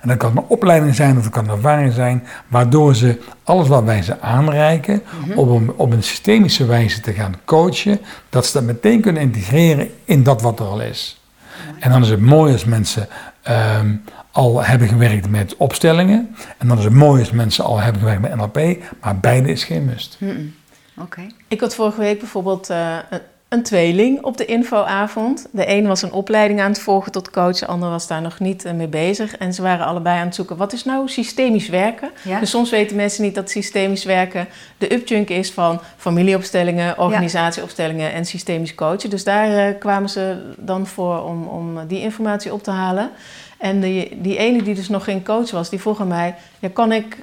[0.00, 3.68] En dat kan een opleiding zijn of dat kan een ervaring zijn, waardoor ze alles
[3.68, 5.02] wat wij ze aanreiken,
[5.34, 9.90] op, een, op een systemische wijze te gaan coachen, dat ze dat meteen kunnen integreren
[10.04, 11.20] in dat wat er al is.
[11.78, 13.08] En dan is het mooi als mensen
[13.42, 13.94] ehm,
[14.30, 18.22] al hebben gewerkt met opstellingen, en dan is het mooi als mensen al hebben gewerkt
[18.22, 20.16] met NLP, maar beide is geen must.
[20.20, 20.54] Mm-mm.
[20.98, 21.26] Oké.
[21.48, 22.96] Ik had vorige week bijvoorbeeld eh,
[23.56, 25.46] een, tweeling op de infoavond.
[25.50, 28.40] De een was een opleiding aan het volgen tot coach, de ander was daar nog
[28.40, 29.36] niet eh, mee bezig.
[29.36, 32.10] En ze waren allebei aan het zoeken, wat is nou systemisch werken?
[32.22, 32.40] Ja.
[32.40, 38.24] Dus soms weten mensen niet dat systemisch werken de upjunk is van familieopstellingen, organisatieopstellingen en
[38.24, 39.10] systemisch coachen.
[39.10, 43.10] Dus daar eh, kwamen ze dan voor om, om die informatie op te halen.
[43.58, 46.68] En die, die ene die dus nog geen coach was, die vroeg aan mij, ja,
[46.72, 47.16] kan ik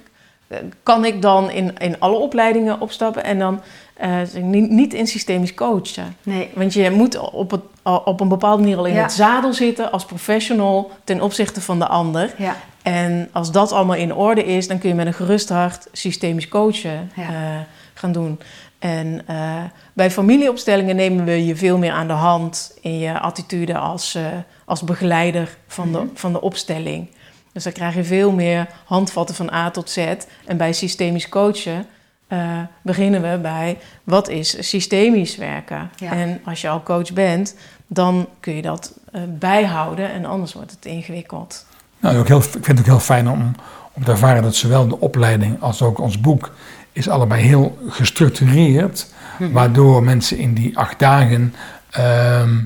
[0.54, 3.62] eh, kan ik dan in, in alle opleidingen opstappen en dan
[3.94, 6.16] eh, niet, niet in systemisch coachen?
[6.24, 6.50] Nee.
[6.54, 9.02] Want je moet op, het, op een bepaalde manier al in Ja.
[9.02, 12.34] het zadel zitten als professional ten opzichte van de ander.
[12.38, 12.56] Ja.
[12.82, 16.48] En als dat allemaal in orde is, dan kun je met een gerust hart systemisch
[16.48, 17.24] coachen Ja.
[17.30, 17.60] eh,
[17.94, 18.40] gaan doen.
[18.80, 23.78] En eh, bij familieopstellingen nemen we je veel meer aan de hand in je attitude
[23.78, 24.18] als,
[24.66, 27.08] als begeleider van, de, van de opstelling.
[27.54, 29.98] Dus dan krijg je veel meer handvatten van A tot Z.
[30.46, 31.86] En bij systemisch coachen
[32.34, 35.90] eh, beginnen we bij wat is systemisch werken.
[35.96, 36.12] Ja.
[36.12, 37.56] En als je al coach bent,
[37.88, 41.66] dan kun je dat eh, bijhouden en anders wordt het ingewikkeld.
[42.00, 43.56] Nou, ook heel, ik vind het ook heel fijn om,
[43.94, 46.52] om te ervaren dat zowel de opleiding als ook ons boek
[46.92, 49.14] is allebei heel gestructureerd.
[49.52, 51.54] Waardoor mensen in die acht dagen,
[51.90, 52.60] ehm,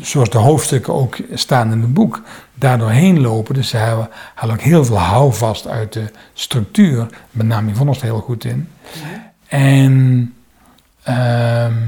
[0.00, 2.22] zoals de hoofdstukken ook staan in het boek,
[2.54, 3.54] daardoor heen lopen.
[3.54, 4.10] Dus ze halen
[4.54, 7.06] ook heel veel houvast uit de structuur.
[7.30, 8.68] Met name Yvonne is er heel goed in.
[9.46, 10.34] En
[11.02, 11.82] ehm,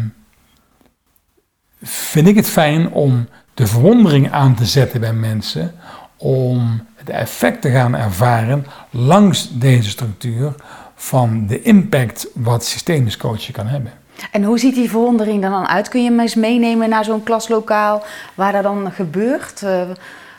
[1.83, 5.75] vind ik het fijn om de verwondering aan te zetten bij mensen
[6.17, 10.55] om het effect te gaan ervaren langs deze structuur
[10.95, 13.93] van de impact wat systemisch coachen kan hebben.
[14.31, 15.89] En hoe ziet die verwondering er dan uit?
[15.89, 19.63] Kun je me eens meenemen naar zo'n klaslokaal waar dat dan gebeurt?
[19.63, 19.83] Eh,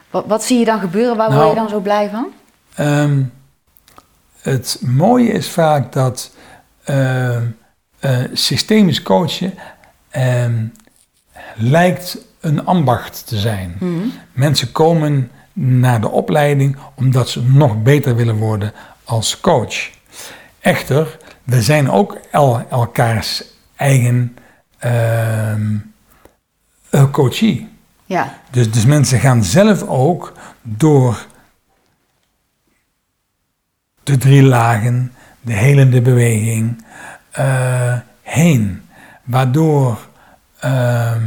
[0.10, 1.18] wat, wat zie je dan gebeuren?
[1.18, 2.28] Waar word Nou, je dan zo blij van?
[2.76, 3.22] Ehm,
[4.42, 6.32] het mooie is vaak dat
[6.84, 7.44] ehm,
[8.00, 9.54] eh, systemisch coachen
[10.10, 10.66] ehm,
[11.56, 13.76] lijkt een ambacht te zijn.
[13.80, 14.08] Mhm.
[14.34, 19.90] Mensen komen naar de opleiding omdat ze nog beter willen worden als coach.
[20.60, 23.44] Echter, we zijn ook el- elkaars
[23.78, 24.38] eigen
[24.78, 25.56] eh,
[27.12, 27.70] coachie.
[28.06, 31.26] Ja, Dus, dus mensen gaan zelf ook door
[34.04, 36.86] de drie lagen, de helende beweging
[37.32, 38.82] eh, heen.
[39.24, 40.08] Waardoor
[40.60, 41.24] ehm,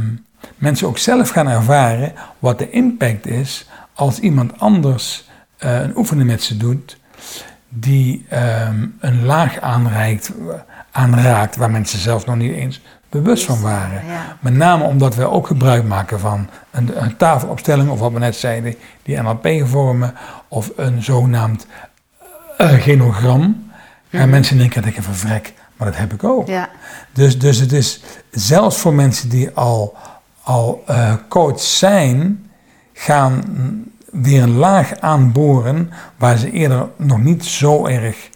[0.55, 6.27] mensen ook zelf gaan ervaren wat de impact is als iemand anders eh, een oefening
[6.27, 6.97] met ze doet
[7.69, 10.31] die ehm, een laag aanreikt,
[10.91, 14.05] aanraakt waar mensen zelf nog niet eens bewust van waren.
[14.05, 14.37] ja.
[14.39, 18.35] Met name omdat we ook gebruik maken van een, een tafelopstelling, of wat we net
[18.35, 20.13] zeiden, die NLP-vormen,
[20.47, 21.67] of een zogenaamd
[22.57, 23.69] eh, genogram.
[24.09, 26.47] En mensen denken, ik even vrek, maar dat heb ik ook.
[26.47, 26.69] ja.
[27.13, 28.01] Dus, dus het is
[28.31, 29.97] zelfs voor mensen die al,
[30.43, 32.49] al eh, coach zijn,
[32.93, 33.43] gaan
[34.11, 38.29] weer een laag aanboren waar ze eerder nog niet zo erg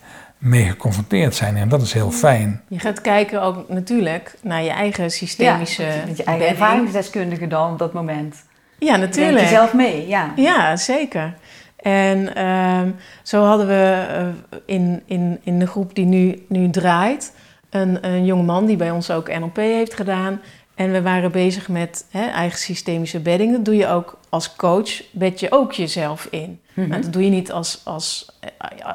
[0.46, 1.58] mee geconfronteerd zijn.
[1.58, 2.62] En dat is heel fijn.
[2.68, 6.50] Je gaat kijken ook natuurlijk naar je eigen systemische ja, met je eigen bedding.
[6.50, 8.44] ervaringsdeskundige dan op dat moment.
[8.80, 9.40] Ja, Denk natuurlijk.
[9.40, 10.34] je zelf mee, ja.
[10.36, 11.34] Ja, zeker.
[11.76, 12.92] En ehm,
[13.24, 17.34] zo hadden we eh, in, in, in de groep die nu, nu draait,
[17.70, 20.42] een, een jonge man die bij ons ook NLP heeft gedaan.
[20.76, 23.52] En we waren bezig met hè, eigen systemische bedding.
[23.52, 26.60] Dat doe je ook als coach, bed je ook jezelf in.
[26.74, 28.30] Maar dat doe je niet als, als,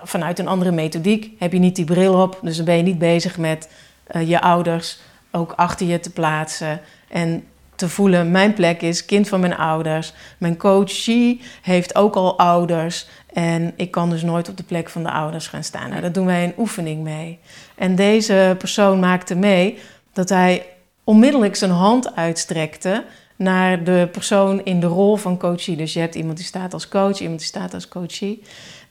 [0.02, 1.30] vanuit een andere methodiek.
[1.38, 3.68] Heb je niet die bril op, dus dan ben je niet bezig met
[4.06, 4.98] eh, je ouders
[5.30, 6.80] ook achter je te plaatsen.
[7.08, 10.12] En te voelen, mijn plek is kind van mijn ouders.
[10.38, 13.08] Mijn coachie heeft ook al ouders.
[13.32, 15.88] En ik kan dus nooit op de plek van de ouders gaan staan.
[15.88, 17.38] Nou, daar doen wij een oefening mee.
[17.74, 19.78] En deze persoon maakte mee
[20.12, 20.66] dat hij
[21.04, 23.04] onmiddellijk zijn hand uitstrekte
[23.36, 25.76] naar de persoon in de rol van coachie.
[25.76, 28.42] Dus je hebt iemand die staat als coach, iemand die staat als coachie.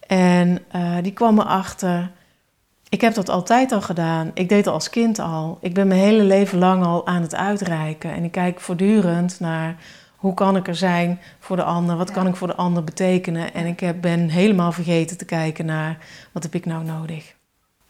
[0.10, 2.12] En eh, die kwam erachter,
[2.90, 4.32] ik heb dat altijd al gedaan.
[4.34, 5.58] Ik deed het als kind al.
[5.62, 8.12] Ik ben mijn hele leven lang al aan het uitreiken.
[8.14, 9.76] En ik kijk voortdurend naar
[10.16, 11.96] hoe kan ik er zijn voor de ander?
[11.98, 13.54] Wat kan ik voor de ander betekenen?
[13.54, 15.98] En ik heb, ben helemaal vergeten te kijken naar
[16.32, 17.34] wat heb ik nou nodig.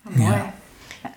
[0.02, 0.32] Mooi.
[0.32, 0.54] Ja.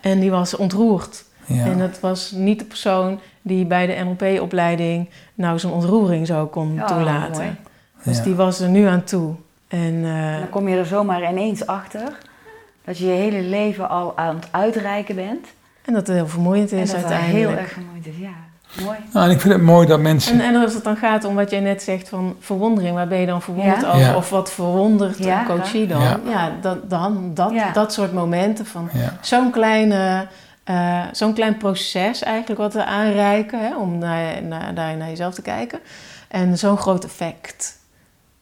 [0.00, 1.24] En die was ontroerd.
[1.46, 1.64] Ja.
[1.64, 6.80] En dat was niet de persoon die bij de NLP-opleiding nou zijn ontroering zo kon
[6.82, 7.42] Oh, toelaten.
[7.42, 7.56] mooi.
[8.04, 8.22] Dus Ja.
[8.24, 9.34] die was er nu aan toe.
[9.72, 12.18] En eh, En dan kom je er zomaar ineens achter
[12.84, 15.46] dat je je hele leven al aan het uitreiken bent.
[15.84, 17.48] en dat het heel vermoeiend En is dat het uiteindelijk.
[17.50, 18.14] heel erg vermoeiend is.
[18.18, 18.98] Ja, mooi.
[19.12, 20.40] Nou, en ik vind het mooi dat mensen...
[20.40, 23.18] En, en als het dan gaat om wat jij net zegt van verwondering, waar ben
[23.18, 23.86] je dan verwonderd Ja.
[23.88, 24.00] over?
[24.00, 24.16] Ja.
[24.16, 26.00] Of wat verwondert Ja, een coachie dan?
[26.02, 26.20] Ja.
[26.28, 27.70] Ja, dat, dan, dat, Ja.
[27.72, 29.16] dat soort momenten van Ja.
[29.20, 30.26] zo'n kleine...
[30.64, 35.34] eh, zo'n klein proces eigenlijk wat we aanreiken, hè, om naar, naar, daar naar jezelf
[35.34, 35.78] te kijken.
[36.28, 37.80] En zo'n groot effect.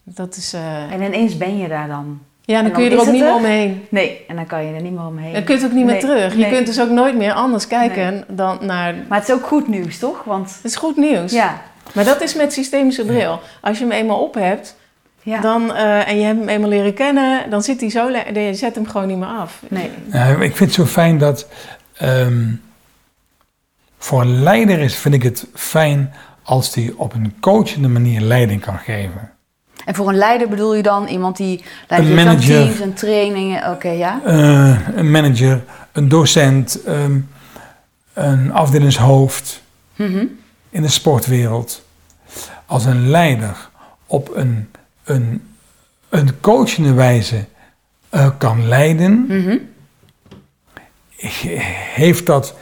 [0.03, 0.53] Dat is...
[0.53, 2.19] eh, En ineens ben je daar dan.
[2.41, 3.35] ja, dan kun je dan er ook niet meer er.
[3.35, 3.85] omheen.
[3.89, 5.31] Nee, en dan kan je er niet meer omheen.
[5.35, 6.33] Je kunt ook niet meer Nee, terug.
[6.33, 6.51] Je nee.
[6.51, 8.95] kunt dus ook nooit meer anders kijken dan naar...
[9.09, 10.23] Maar het is ook goed nieuws, toch?
[10.23, 11.31] Want Het is goed nieuws.
[11.31, 11.61] ja,
[11.93, 13.39] Maar dat is met systemische bril.
[13.61, 14.75] Als je hem eenmaal op hebt,
[15.23, 15.41] ja.
[15.41, 18.09] dan, eh, en je hebt hem eenmaal leren kennen, dan zit hij zo...
[18.33, 19.61] Je zet hem gewoon niet meer af.
[19.67, 19.89] Nee.
[20.11, 21.47] Ja, ik vind het zo fijn dat.
[21.97, 22.47] ehm,
[23.97, 28.61] voor een leider is, vind ik het fijn als die op een coachende manier leiding
[28.61, 29.31] kan geven.
[29.85, 32.63] En voor een leider bedoel je dan iemand die leidt Een manager.
[32.63, 33.71] teams en trainingen.
[33.71, 34.21] Oké, ja.
[34.25, 37.19] Eh, een manager, een docent, ehm,
[38.13, 39.61] een afdelingshoofd
[39.95, 40.25] Mhm.
[40.69, 41.83] in de sportwereld.
[42.65, 43.69] Als een leider
[44.05, 44.69] op een,
[45.03, 45.43] een,
[46.09, 47.45] een coachende wijze
[48.09, 49.57] eh, kan leiden, Mhm.
[51.93, 52.55] heeft dat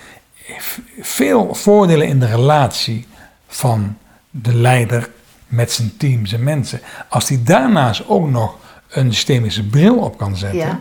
[1.01, 3.07] veel voordelen in de relatie
[3.47, 3.97] van
[4.29, 5.09] de leider
[5.49, 6.79] met zijn team, zijn mensen.
[7.09, 8.55] Als hij daarnaast ook nog
[8.89, 10.79] een systemische bril op kan zetten, Ja.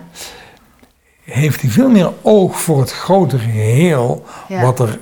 [1.25, 4.61] heeft hij veel meer oog voor het grotere geheel Ja.
[4.63, 4.99] wat er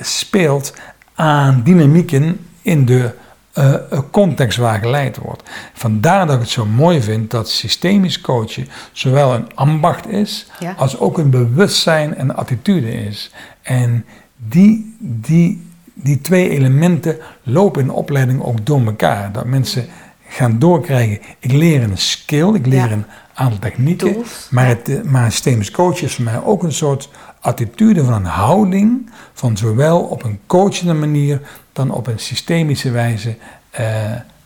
[0.00, 0.74] speelt
[1.14, 3.14] aan dynamieken in de
[3.52, 5.42] eh, eh, context waar geleid wordt.
[5.74, 10.74] Vandaar dat ik het zo mooi vind dat systemisch coachen zowel een ambacht is Ja.
[10.76, 13.30] als ook een bewustzijn en attitude is.
[13.62, 14.04] En
[14.36, 15.68] die, die,
[16.02, 19.32] die twee elementen lopen in de opleiding ook door elkaar.
[19.32, 19.86] Dat mensen
[20.28, 22.90] gaan doorkrijgen, ik leer een skill, ik leer Ja.
[22.90, 24.46] een aantal technieken, Tools.
[24.50, 27.08] maar, het, eh, maar systemisch coachen is voor mij ook een soort
[27.40, 31.40] attitude van een houding, van zowel op een coachende manier
[31.72, 33.36] dan op een systemische wijze
[33.70, 33.86] eh,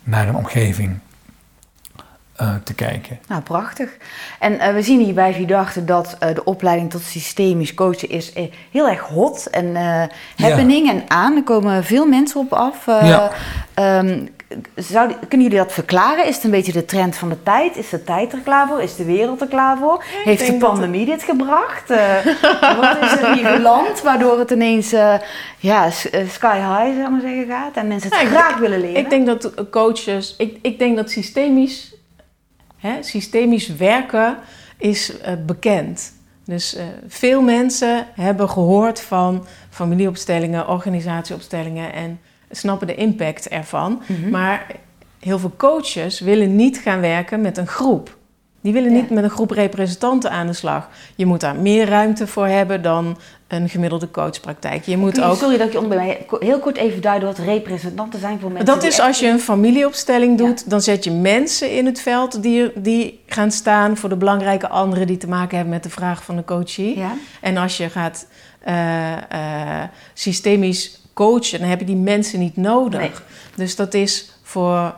[0.02, 0.98] naar een omgeving
[2.36, 3.18] eh, te kijken.
[3.28, 3.90] Nou, prachtig.
[4.38, 8.32] En eh, we zien hier bij Vidachte dat eh, de opleiding tot systemisch coachen is
[8.32, 10.02] eh, heel erg hot en eh
[10.36, 11.36] happening en aan.
[11.36, 12.86] Er komen veel mensen op af.
[12.88, 13.30] Eh, Ja.
[13.74, 14.26] ehm,
[14.74, 16.26] zou, kunnen jullie dat verklaren?
[16.26, 17.76] Is het een beetje de trend van de tijd?
[17.76, 18.80] Is de tijd er klaar voor?
[18.82, 20.04] Is de wereld er klaar voor?
[20.24, 21.90] Heeft de pandemie dit gebracht?
[21.90, 22.14] Eh,
[22.80, 25.14] wat is er hier geland waardoor het ineens eh,
[25.58, 28.80] ja, sky high zou ik maar zeggen, gaat en mensen het Ja, ik graag willen
[28.80, 28.96] leren?
[28.96, 31.93] Ik denk dat coaches, ik, ik denk dat systemisch,
[32.88, 34.36] hè, systemisch werken
[34.78, 36.12] is eh, bekend.
[36.44, 42.20] Dus eh, veel mensen hebben gehoord van familieopstellingen, organisatieopstellingen en
[42.50, 44.02] snappen de impact ervan.
[44.06, 44.30] Mhm.
[44.30, 44.66] Maar
[45.20, 48.16] heel veel coaches willen niet gaan werken met een groep.
[48.64, 49.00] Die willen Ja.
[49.00, 50.88] niet met een groep representanten aan de slag.
[51.16, 54.84] Je moet daar meer ruimte voor hebben dan een gemiddelde coachpraktijk.
[54.84, 57.38] Je moet je- ook Sorry dat ik je onderbreek, ko- heel kort even duiden wat
[57.38, 61.10] representanten zijn voor mensen Dat is echt- als je een familieopstelling doet, dan zet je
[61.10, 65.56] mensen in het veld die, die gaan staan voor de belangrijke anderen die te maken
[65.56, 66.98] hebben met de vraag van de coachie.
[66.98, 67.12] Ja?
[67.40, 68.26] En als je gaat
[68.60, 73.00] eh, eh, systemisch coachen, dan heb je die mensen niet nodig.
[73.00, 73.10] Nee.
[73.56, 74.94] Dus dat is voor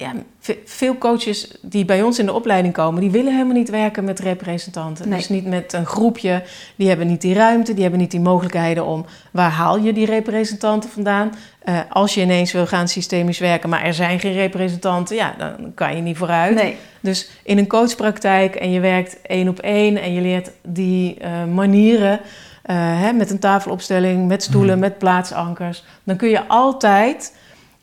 [0.00, 3.70] ja, ve- veel coaches die bij ons in de opleiding komen, die willen helemaal niet
[3.70, 5.08] werken met representanten.
[5.08, 5.18] Nee.
[5.18, 6.42] Dus niet met een groepje,
[6.76, 10.06] die hebben niet die ruimte, die hebben niet die mogelijkheden om waar haal je die
[10.06, 11.32] representanten vandaan.
[11.62, 15.72] Eh, als je ineens wil gaan systemisch werken, maar er zijn geen representanten, ja, dan
[15.74, 16.54] kan je niet vooruit.
[16.54, 16.76] Nee.
[17.00, 21.44] Dus in een coachpraktijk en je werkt één op één en je leert die eh,
[21.44, 22.20] manieren
[22.62, 24.80] eh, hè, met een tafelopstelling, met stoelen, Mhm.
[24.80, 27.36] met plaatsankers, dan kun je altijd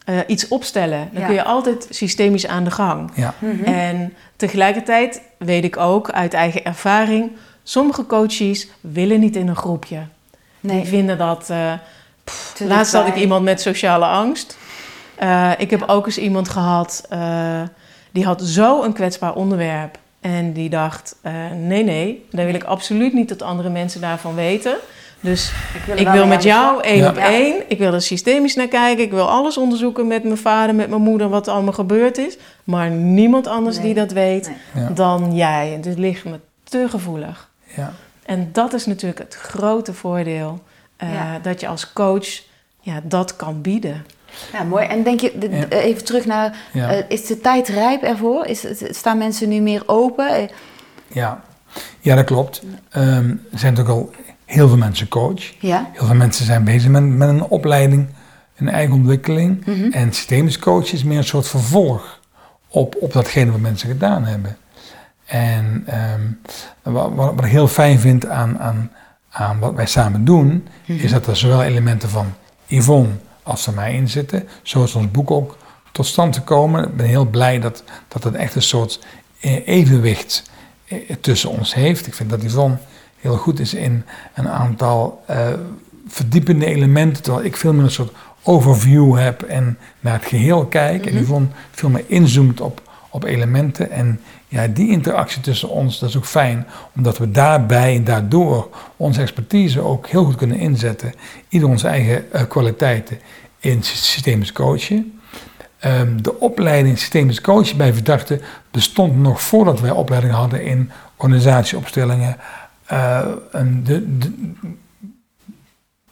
[0.08, 1.10] eh, iets opstellen.
[1.12, 1.26] Dan Ja.
[1.28, 3.12] kun je altijd systemisch aan de gang.
[3.16, 3.34] Ja.
[3.40, 3.64] Mhm.
[3.64, 7.32] En tegelijkertijd weet ik ook uit eigen ervaring,
[7.64, 10.00] sommige coaches willen niet in een groepje.
[10.60, 11.50] Die Nee, vinden dat.
[11.50, 11.74] eh,
[12.58, 14.58] laatst had ik iemand met sociale angst.
[15.16, 17.62] Eh, ik heb ook eens iemand gehad eh,
[18.12, 19.98] die had zo een kwetsbaar onderwerp.
[20.22, 24.36] En die dacht: eh, nee, nee, daar wil ik absoluut niet dat andere mensen daarvan
[24.36, 24.76] weten.
[25.20, 25.52] Dus
[25.96, 27.10] ik wil met jou één Ja.
[27.10, 27.56] op één.
[27.68, 29.04] Ik wil er systemisch naar kijken.
[29.04, 32.38] Ik wil alles onderzoeken met mijn vader, met mijn moeder, wat er allemaal gebeurd is.
[32.64, 33.86] Maar niemand anders Nee.
[33.86, 34.84] die dat weet Nee.
[34.84, 34.90] Ja.
[34.90, 35.74] dan jij.
[35.74, 37.50] En Dit ligt me te gevoelig.
[37.76, 37.94] Ja.
[38.26, 40.60] En dat is natuurlijk het grote voordeel.
[40.98, 41.40] eh, Ja.
[41.42, 42.28] Dat je als coach
[42.82, 44.06] ja, dat kan bieden.
[44.54, 44.86] Ja, mooi.
[44.86, 45.66] En denk je, de- Ja.
[45.70, 46.90] eh, even terug naar, Ja.
[46.92, 48.46] eh, is de tijd rijp ervoor?
[48.46, 50.50] Is, het- staan mensen nu meer open?
[51.08, 51.42] Ja.
[52.00, 52.62] ja, dat klopt.
[52.90, 53.06] Ehm,
[53.52, 54.12] er zijn natuurlijk al
[54.48, 55.54] heel veel mensen coach.
[55.60, 55.90] Ja?
[55.94, 58.08] Heel veel mensen zijn bezig met, met een opleiding,
[58.56, 59.66] een eigen ontwikkeling.
[59.66, 59.92] Mhm.
[59.92, 62.20] En systemisch coach is meer een soort vervolg
[62.68, 64.58] op, op datgene wat mensen gedaan hebben.
[65.26, 66.22] En ehm,
[66.94, 68.92] wat, wat wat ik heel fijn vind aan, aan,
[69.30, 71.04] aan wat wij samen doen, Mhm.
[71.04, 72.34] is dat er zowel elementen van
[72.68, 73.10] Yvonne
[73.44, 74.48] als van mij in zitten.
[74.62, 75.58] Zo is ons boek ook
[75.92, 76.84] tot stand gekomen.
[76.88, 79.00] Ik ben heel blij dat, dat het echt een soort
[79.40, 80.44] eh, evenwicht
[80.88, 82.08] eh, tussen ons heeft.
[82.08, 82.78] Ik vind dat Yvonne
[83.20, 84.04] heel goed is in
[84.34, 85.48] een aantal eh,
[86.08, 91.06] verdiepende elementen, terwijl ik veel meer een soort overview heb en naar het geheel kijk.
[91.06, 91.24] En Mhm.
[91.24, 93.92] Yvonne veel meer inzoomt op, op elementen.
[93.92, 98.70] En ja, die interactie tussen ons, dat is ook fijn, omdat we daarbij en daardoor
[98.98, 101.14] onze expertise ook heel goed kunnen inzetten.
[101.50, 103.20] Ieder onze eigen eh, kwaliteiten
[103.60, 105.20] in sy- systemisch coachen.
[105.80, 112.38] Ehm, de opleiding systemisch coachen bij verdachten bestond nog voordat wij opleiding hadden in organisatieopstellingen.
[112.88, 113.20] Eh,
[113.52, 114.52] en de, de-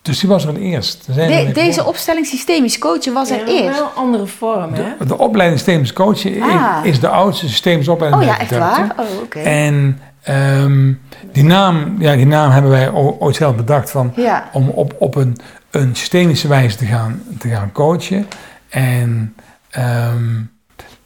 [0.02, 1.08] dus die was er het eerst.
[1.08, 3.80] Er er De- deze opstelling systemisch coachen was er Ja, eerst.
[3.80, 5.06] Wel een andere vorm, hè?
[5.06, 6.78] de, opleiding systemisch coachen Ah.
[6.86, 8.96] is de oudste systemische opleiding Oh ja, echt waar?
[9.00, 9.40] Oh, oké.
[9.40, 10.94] En ehm,
[11.32, 14.50] die, naam, ja, die naam hebben wij ooit zelf bedacht van, Ja.
[14.54, 15.38] om op, op een,
[15.72, 18.28] een systemische wijze te gaan, te gaan coachen.
[18.70, 19.36] En
[19.70, 20.34] ehm,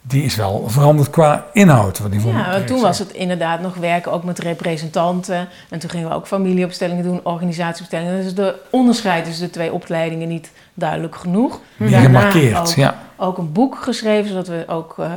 [0.02, 1.98] die is wel veranderd qua inhoud.
[1.98, 5.48] Wat die Ja, want toen was het inderdaad nog werken ook met representanten.
[5.68, 8.22] En toen gingen we ook familieopstellingen doen, organisatieopstellingen.
[8.22, 11.60] Dus de onderscheid tussen de twee opleidingen niet duidelijk genoeg.
[11.76, 12.58] Daarna gemarkeerd.
[12.58, 12.94] ook, Ja.
[13.16, 15.10] ook een boek geschreven, zodat we ook eh,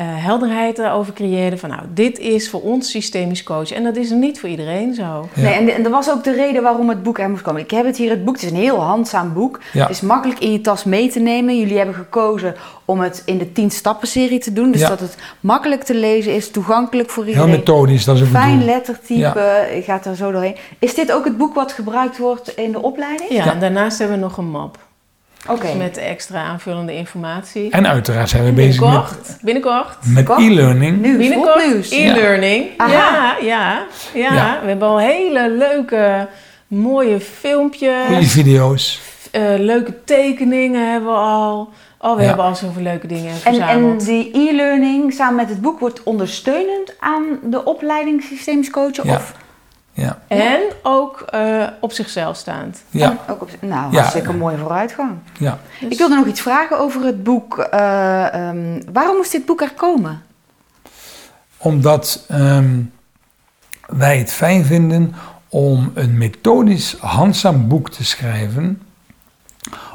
[0.00, 1.58] helderheid daarover creëerden.
[1.58, 3.72] Van nou, dit is voor ons systemisch coach.
[3.72, 5.28] En dat is niet voor iedereen zo.
[5.34, 5.42] Ja.
[5.42, 7.60] Nee, en, en dat was ook de reden waarom het boek er moest komen.
[7.62, 9.60] Ik heb het hier, het boek, het is een heel handzaam boek.
[9.72, 9.80] Ja.
[9.80, 11.58] Het is makkelijk in je tas mee te nemen.
[11.58, 14.70] Jullie hebben gekozen om het in de 10 stappen serie te doen.
[14.72, 14.88] Dus Ja.
[14.88, 17.54] dat het makkelijk te lezen is, toegankelijk voor Heel iedereen.
[17.56, 20.56] methodisch, dat is het Fijn lettertype, je gaat er zo doorheen.
[20.78, 23.30] Is dit ook het boek wat gebruikt wordt in de opleiding?
[23.30, 23.52] Ja, Ja.
[23.52, 24.78] en daarnaast hebben we nog een map
[25.48, 25.74] Oké.
[25.74, 27.70] met extra aanvullende informatie.
[27.70, 29.96] En uiteraard zijn we bezig met, Binnenkort, binnenkort.
[30.06, 31.00] met e-learning.
[31.00, 31.90] Nieuws, Binnenkort nieuws.
[31.90, 32.66] e-learning.
[32.76, 32.92] Aha.
[32.92, 34.58] Ja, ja, ja, Ja.
[34.62, 36.28] We hebben al hele leuke,
[36.66, 38.06] mooie filmpjes.
[38.06, 39.00] Goede video's.
[39.30, 41.70] eh, leuke tekeningen hebben we al.
[41.98, 42.26] Oh, we Ja.
[42.26, 44.00] hebben al zoveel leuke dingen En, verzameld.
[44.00, 49.06] en die e-learning samen met het boek wordt ondersteunend aan de opleiding systemisch coachen?
[49.06, 49.14] Ja.
[49.16, 49.34] Of
[49.92, 50.18] Ja.
[50.26, 52.82] En ook eh, op zichzelf staand.
[52.90, 53.16] Ja.
[53.28, 54.32] ook op, nou, Ja.
[54.38, 55.10] mooie vooruitgang.
[55.38, 55.58] ja.
[55.80, 57.58] Dus- Ik wilde nog iets vragen over het boek.
[57.58, 60.22] Eh, ehm, waarom moest dit boek er komen?
[61.56, 62.80] Omdat ehm,
[63.86, 65.14] wij het fijn vinden
[65.48, 68.82] om een methodisch handzaam boek te schrijven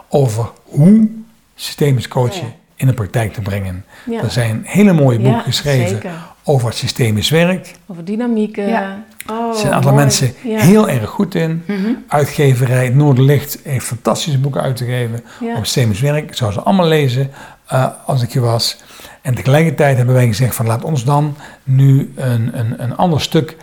[0.10, 1.10] over hoe
[1.56, 2.54] systemisch coachen Ja.
[2.76, 3.86] in de praktijk te brengen.
[4.06, 4.22] Ja.
[4.22, 6.12] Er zijn hele mooie boeken Ja, geschreven zeker.
[6.48, 7.72] Over het systemisch werk.
[7.88, 8.68] Over dynamieken.
[8.68, 9.04] Ja.
[9.30, 10.04] Oh, Er zijn een aantal mooi.
[10.04, 10.60] mensen Ja.
[10.60, 11.64] heel erg goed in.
[12.08, 15.52] Uitgeverij Noorderlicht heeft fantastische boeken uitgegeven Ja.
[15.52, 16.24] over systemisch werk.
[16.30, 17.32] Ik zou ze allemaal lezen
[17.68, 18.78] eh, als ik je was.
[19.22, 23.56] En tegelijkertijd hebben wij gezegd van laat ons dan nu een, een, een ander stuk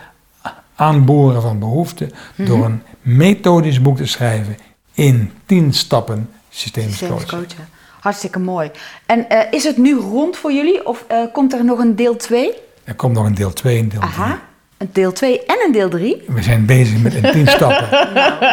[0.75, 2.49] aanboren van behoefte Mhm.
[2.49, 4.57] door een methodisch boek te schrijven
[4.95, 7.47] in tien stappen systemisch Systemisch coachen.
[7.49, 7.69] coachen.
[8.01, 8.71] Hartstikke mooi.
[9.07, 12.17] En eh, is het nu rond voor jullie of eh, komt er nog een deel
[12.17, 12.53] 2?
[12.85, 14.13] Er komt nog een deel 2 en deel 3.
[14.13, 14.39] Aha,
[14.79, 16.23] een deel 2 en een deel 3?
[16.27, 17.89] We zijn bezig met in tien stappen.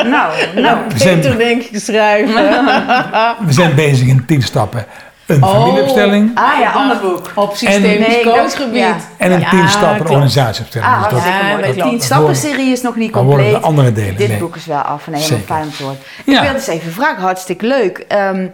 [0.09, 0.77] Nou, nou.
[0.89, 2.33] We zijn, Peter denk ik schrijven.
[3.47, 4.85] we zijn bezig in tien stappen.
[5.25, 5.51] Een Oh.
[5.63, 7.31] familieopstelling Ah ja, ander boek.
[7.35, 8.75] Op systemisch Nee, coachgebied.
[8.79, 8.95] ja.
[9.17, 10.11] en een Ja, tien stappen klopt.
[10.11, 10.89] organisatieopstelling.
[10.89, 11.89] Ah, Dus dat- Ja, De klopt.
[11.89, 13.61] 10 stappen serie is nog niet Dan worden compleet.
[13.63, 14.15] de andere delen.
[14.15, 14.37] Dit nee.
[14.37, 15.97] boek is wel af en helemaal fijn om te horen.
[16.25, 16.33] Ja.
[16.35, 18.05] Ik wilde eens even vragen, hartstikke leuk.
[18.07, 18.47] Ehm,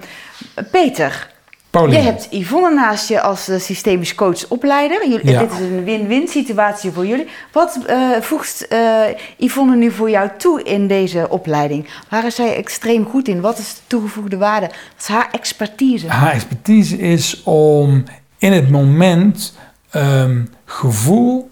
[0.71, 1.27] Peter,
[1.71, 5.09] Je hebt Yvonne naast je als eh, systemisch coach opleider.
[5.09, 5.39] Jullie, Ja.
[5.39, 7.27] Dit is een win-win situatie voor jullie.
[7.51, 9.01] Wat eh, voegt eh,
[9.37, 11.87] Yvonne nu voor jou toe in deze opleiding?
[12.09, 13.41] Waar is zij extreem goed in?
[13.41, 14.65] Wat is de toegevoegde waarde?
[14.65, 16.07] Wat is haar expertise?
[16.07, 18.03] Haar expertise is om
[18.37, 19.57] in het moment
[19.89, 21.49] ehm, gevoel,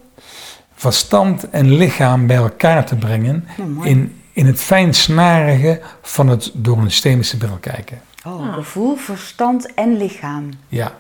[0.75, 3.47] verstand en lichaam bij elkaar te brengen.
[3.57, 7.99] Nou, in, in het fijnsnarige van het door een systemische bril kijken.
[8.25, 10.49] Oh, gevoel, verstand en lichaam.
[10.67, 10.91] Ja.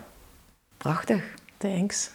[0.77, 1.23] Prachtig.
[1.57, 2.09] Thanks.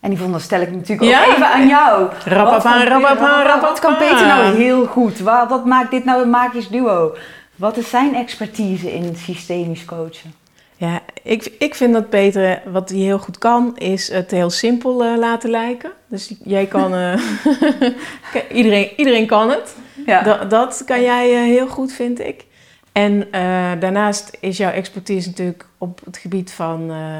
[0.00, 1.24] En Yvonne, stel ik natuurlijk Ja.
[1.26, 2.02] ook even aan jou.
[2.04, 3.60] Wat Rappapa, kan- rappapa, rappapa.
[3.60, 5.18] Wat kan Peter nou heel goed?
[5.18, 7.14] Wat, wat maakt dit nou een magisch duo?
[7.56, 10.34] Wat is zijn expertise in systemisch coachen?
[10.76, 15.04] Ja, ik, ik vind dat Peter, wat hij heel goed kan, is het heel simpel
[15.04, 15.90] eh, laten lijken.
[16.08, 17.20] Dus jij kan, eh,
[18.58, 19.76] iedereen, iedereen kan het.
[20.06, 20.22] Ja.
[20.22, 22.44] Dat, dat kan jij eh, heel goed, vind ik.
[22.94, 23.40] En eh,
[23.80, 27.18] daarnaast is jouw expertise natuurlijk op het gebied van eh,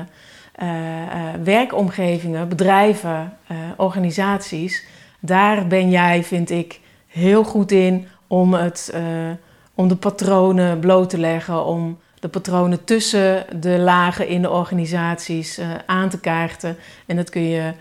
[0.54, 3.36] eh, werkomgevingen, bedrijven,
[3.76, 4.84] organisaties.
[5.20, 8.94] Daar ben jij, vind ik, heel goed in om, het,
[9.74, 15.60] om de patronen bloot te leggen, om de patronen tussen de lagen in de organisaties
[15.86, 16.76] aan te kaarten.
[17.06, 17.72] En dat kun je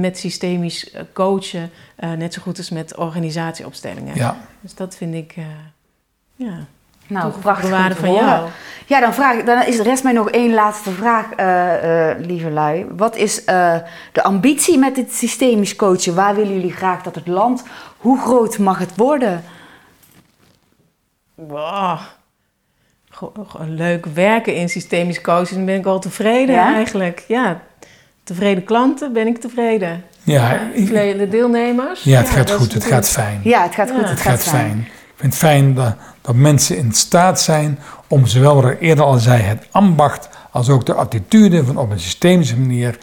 [0.00, 1.70] met systemisch coachen,
[2.16, 4.16] net zo goed als met organisatieopstellingen.
[4.16, 4.36] ja.
[4.60, 5.34] Dus dat vind ik,
[6.36, 6.66] ja,
[7.08, 8.24] Nou, prachtig van horen.
[8.26, 8.48] jou.
[8.86, 12.18] Ja, dan, vraag, ik- dan is de rest mij nog één laatste vraag, eh, eh,
[12.18, 12.86] lieve lui.
[12.96, 13.74] Wat is eh,
[14.12, 16.14] de ambitie met dit systemisch coachen?
[16.14, 17.62] Waar willen jullie graag dat het land?
[17.96, 19.44] Hoe groot mag het worden?
[21.34, 21.98] Wow.
[23.10, 26.74] Gewoon leuk werken in systemisch coaching, dan ben ik al tevreden Ja?
[26.74, 27.24] eigenlijk.
[27.28, 27.60] Ja,
[28.24, 30.04] tevreden klanten, ben ik tevreden.
[30.22, 32.02] Ja, Tevreden deelnemers.
[32.02, 33.40] ja, het gaat goed, het gaat fijn.
[33.44, 34.08] Ja, het gaat goed, Ja.
[34.08, 34.88] het Het gaat, gaat fijn.
[35.18, 39.04] Ik vind het fijn dat, dat mensen in staat zijn om zowel wat ik eerder
[39.04, 42.98] al zei, het ambacht, als ook de attitude van op een systemische manier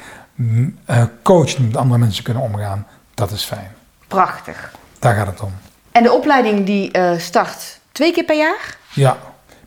[0.86, 2.88] eh, coachen met andere mensen kunnen omgaan.
[3.13, 3.72] Dat is fijn.
[4.07, 4.72] Prachtig.
[4.99, 5.51] Daar gaat het om.
[5.91, 8.78] En de opleiding die eh, start twee keer per jaar?
[8.93, 9.18] Ja,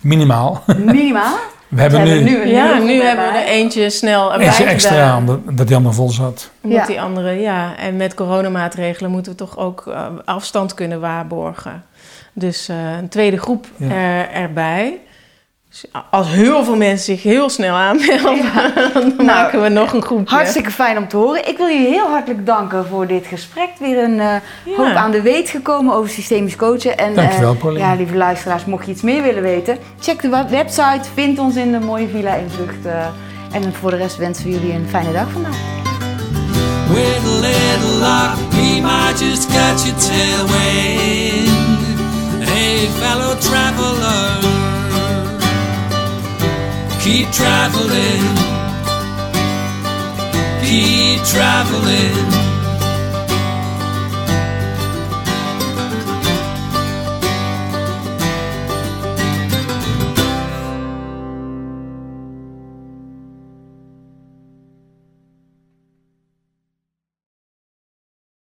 [0.00, 0.62] minimaal.
[0.76, 1.36] Minimaal?
[1.68, 5.18] We hebben nu, Ja, nu hebben we er eentje snel erbij eentje extra, gedaan.
[5.18, 6.50] omdat dat die ander vol zat.
[6.60, 6.86] Ja.
[6.86, 7.76] die andere, ja.
[7.76, 11.84] En met coronamaatregelen moeten we toch ook eh, afstand kunnen waarborgen.
[12.38, 13.90] Dus eh, een tweede groep Ja.
[13.90, 14.98] er, erbij.
[15.70, 18.42] Dus als heel veel mensen zich heel snel aanmelden,
[19.16, 20.34] dan maken we nog een groepje.
[20.34, 21.48] Hartstikke fijn om te horen.
[21.48, 23.68] Ik wil jullie heel hartelijk danken voor dit gesprek.
[23.78, 24.34] Weer een eh,
[24.64, 24.76] Ja.
[24.76, 26.98] hoop aan de weet gekomen over systemisch coachen.
[26.98, 27.84] En, Dankjewel, eh, Pauline.
[27.84, 31.00] Ja, lieve luisteraars, mocht je iets meer willen weten, check de web- website.
[31.14, 32.48] Vind ons in de mooie villa in
[32.84, 33.06] eh,
[33.52, 35.56] en voor de rest wensen we jullie een fijne dag vandaag.
[36.88, 41.67] With a little luck, we might just catch a tailwind.
[42.60, 44.40] Hey, fellow traveler,
[47.00, 48.24] keep traveling,
[50.64, 52.37] keep traveling.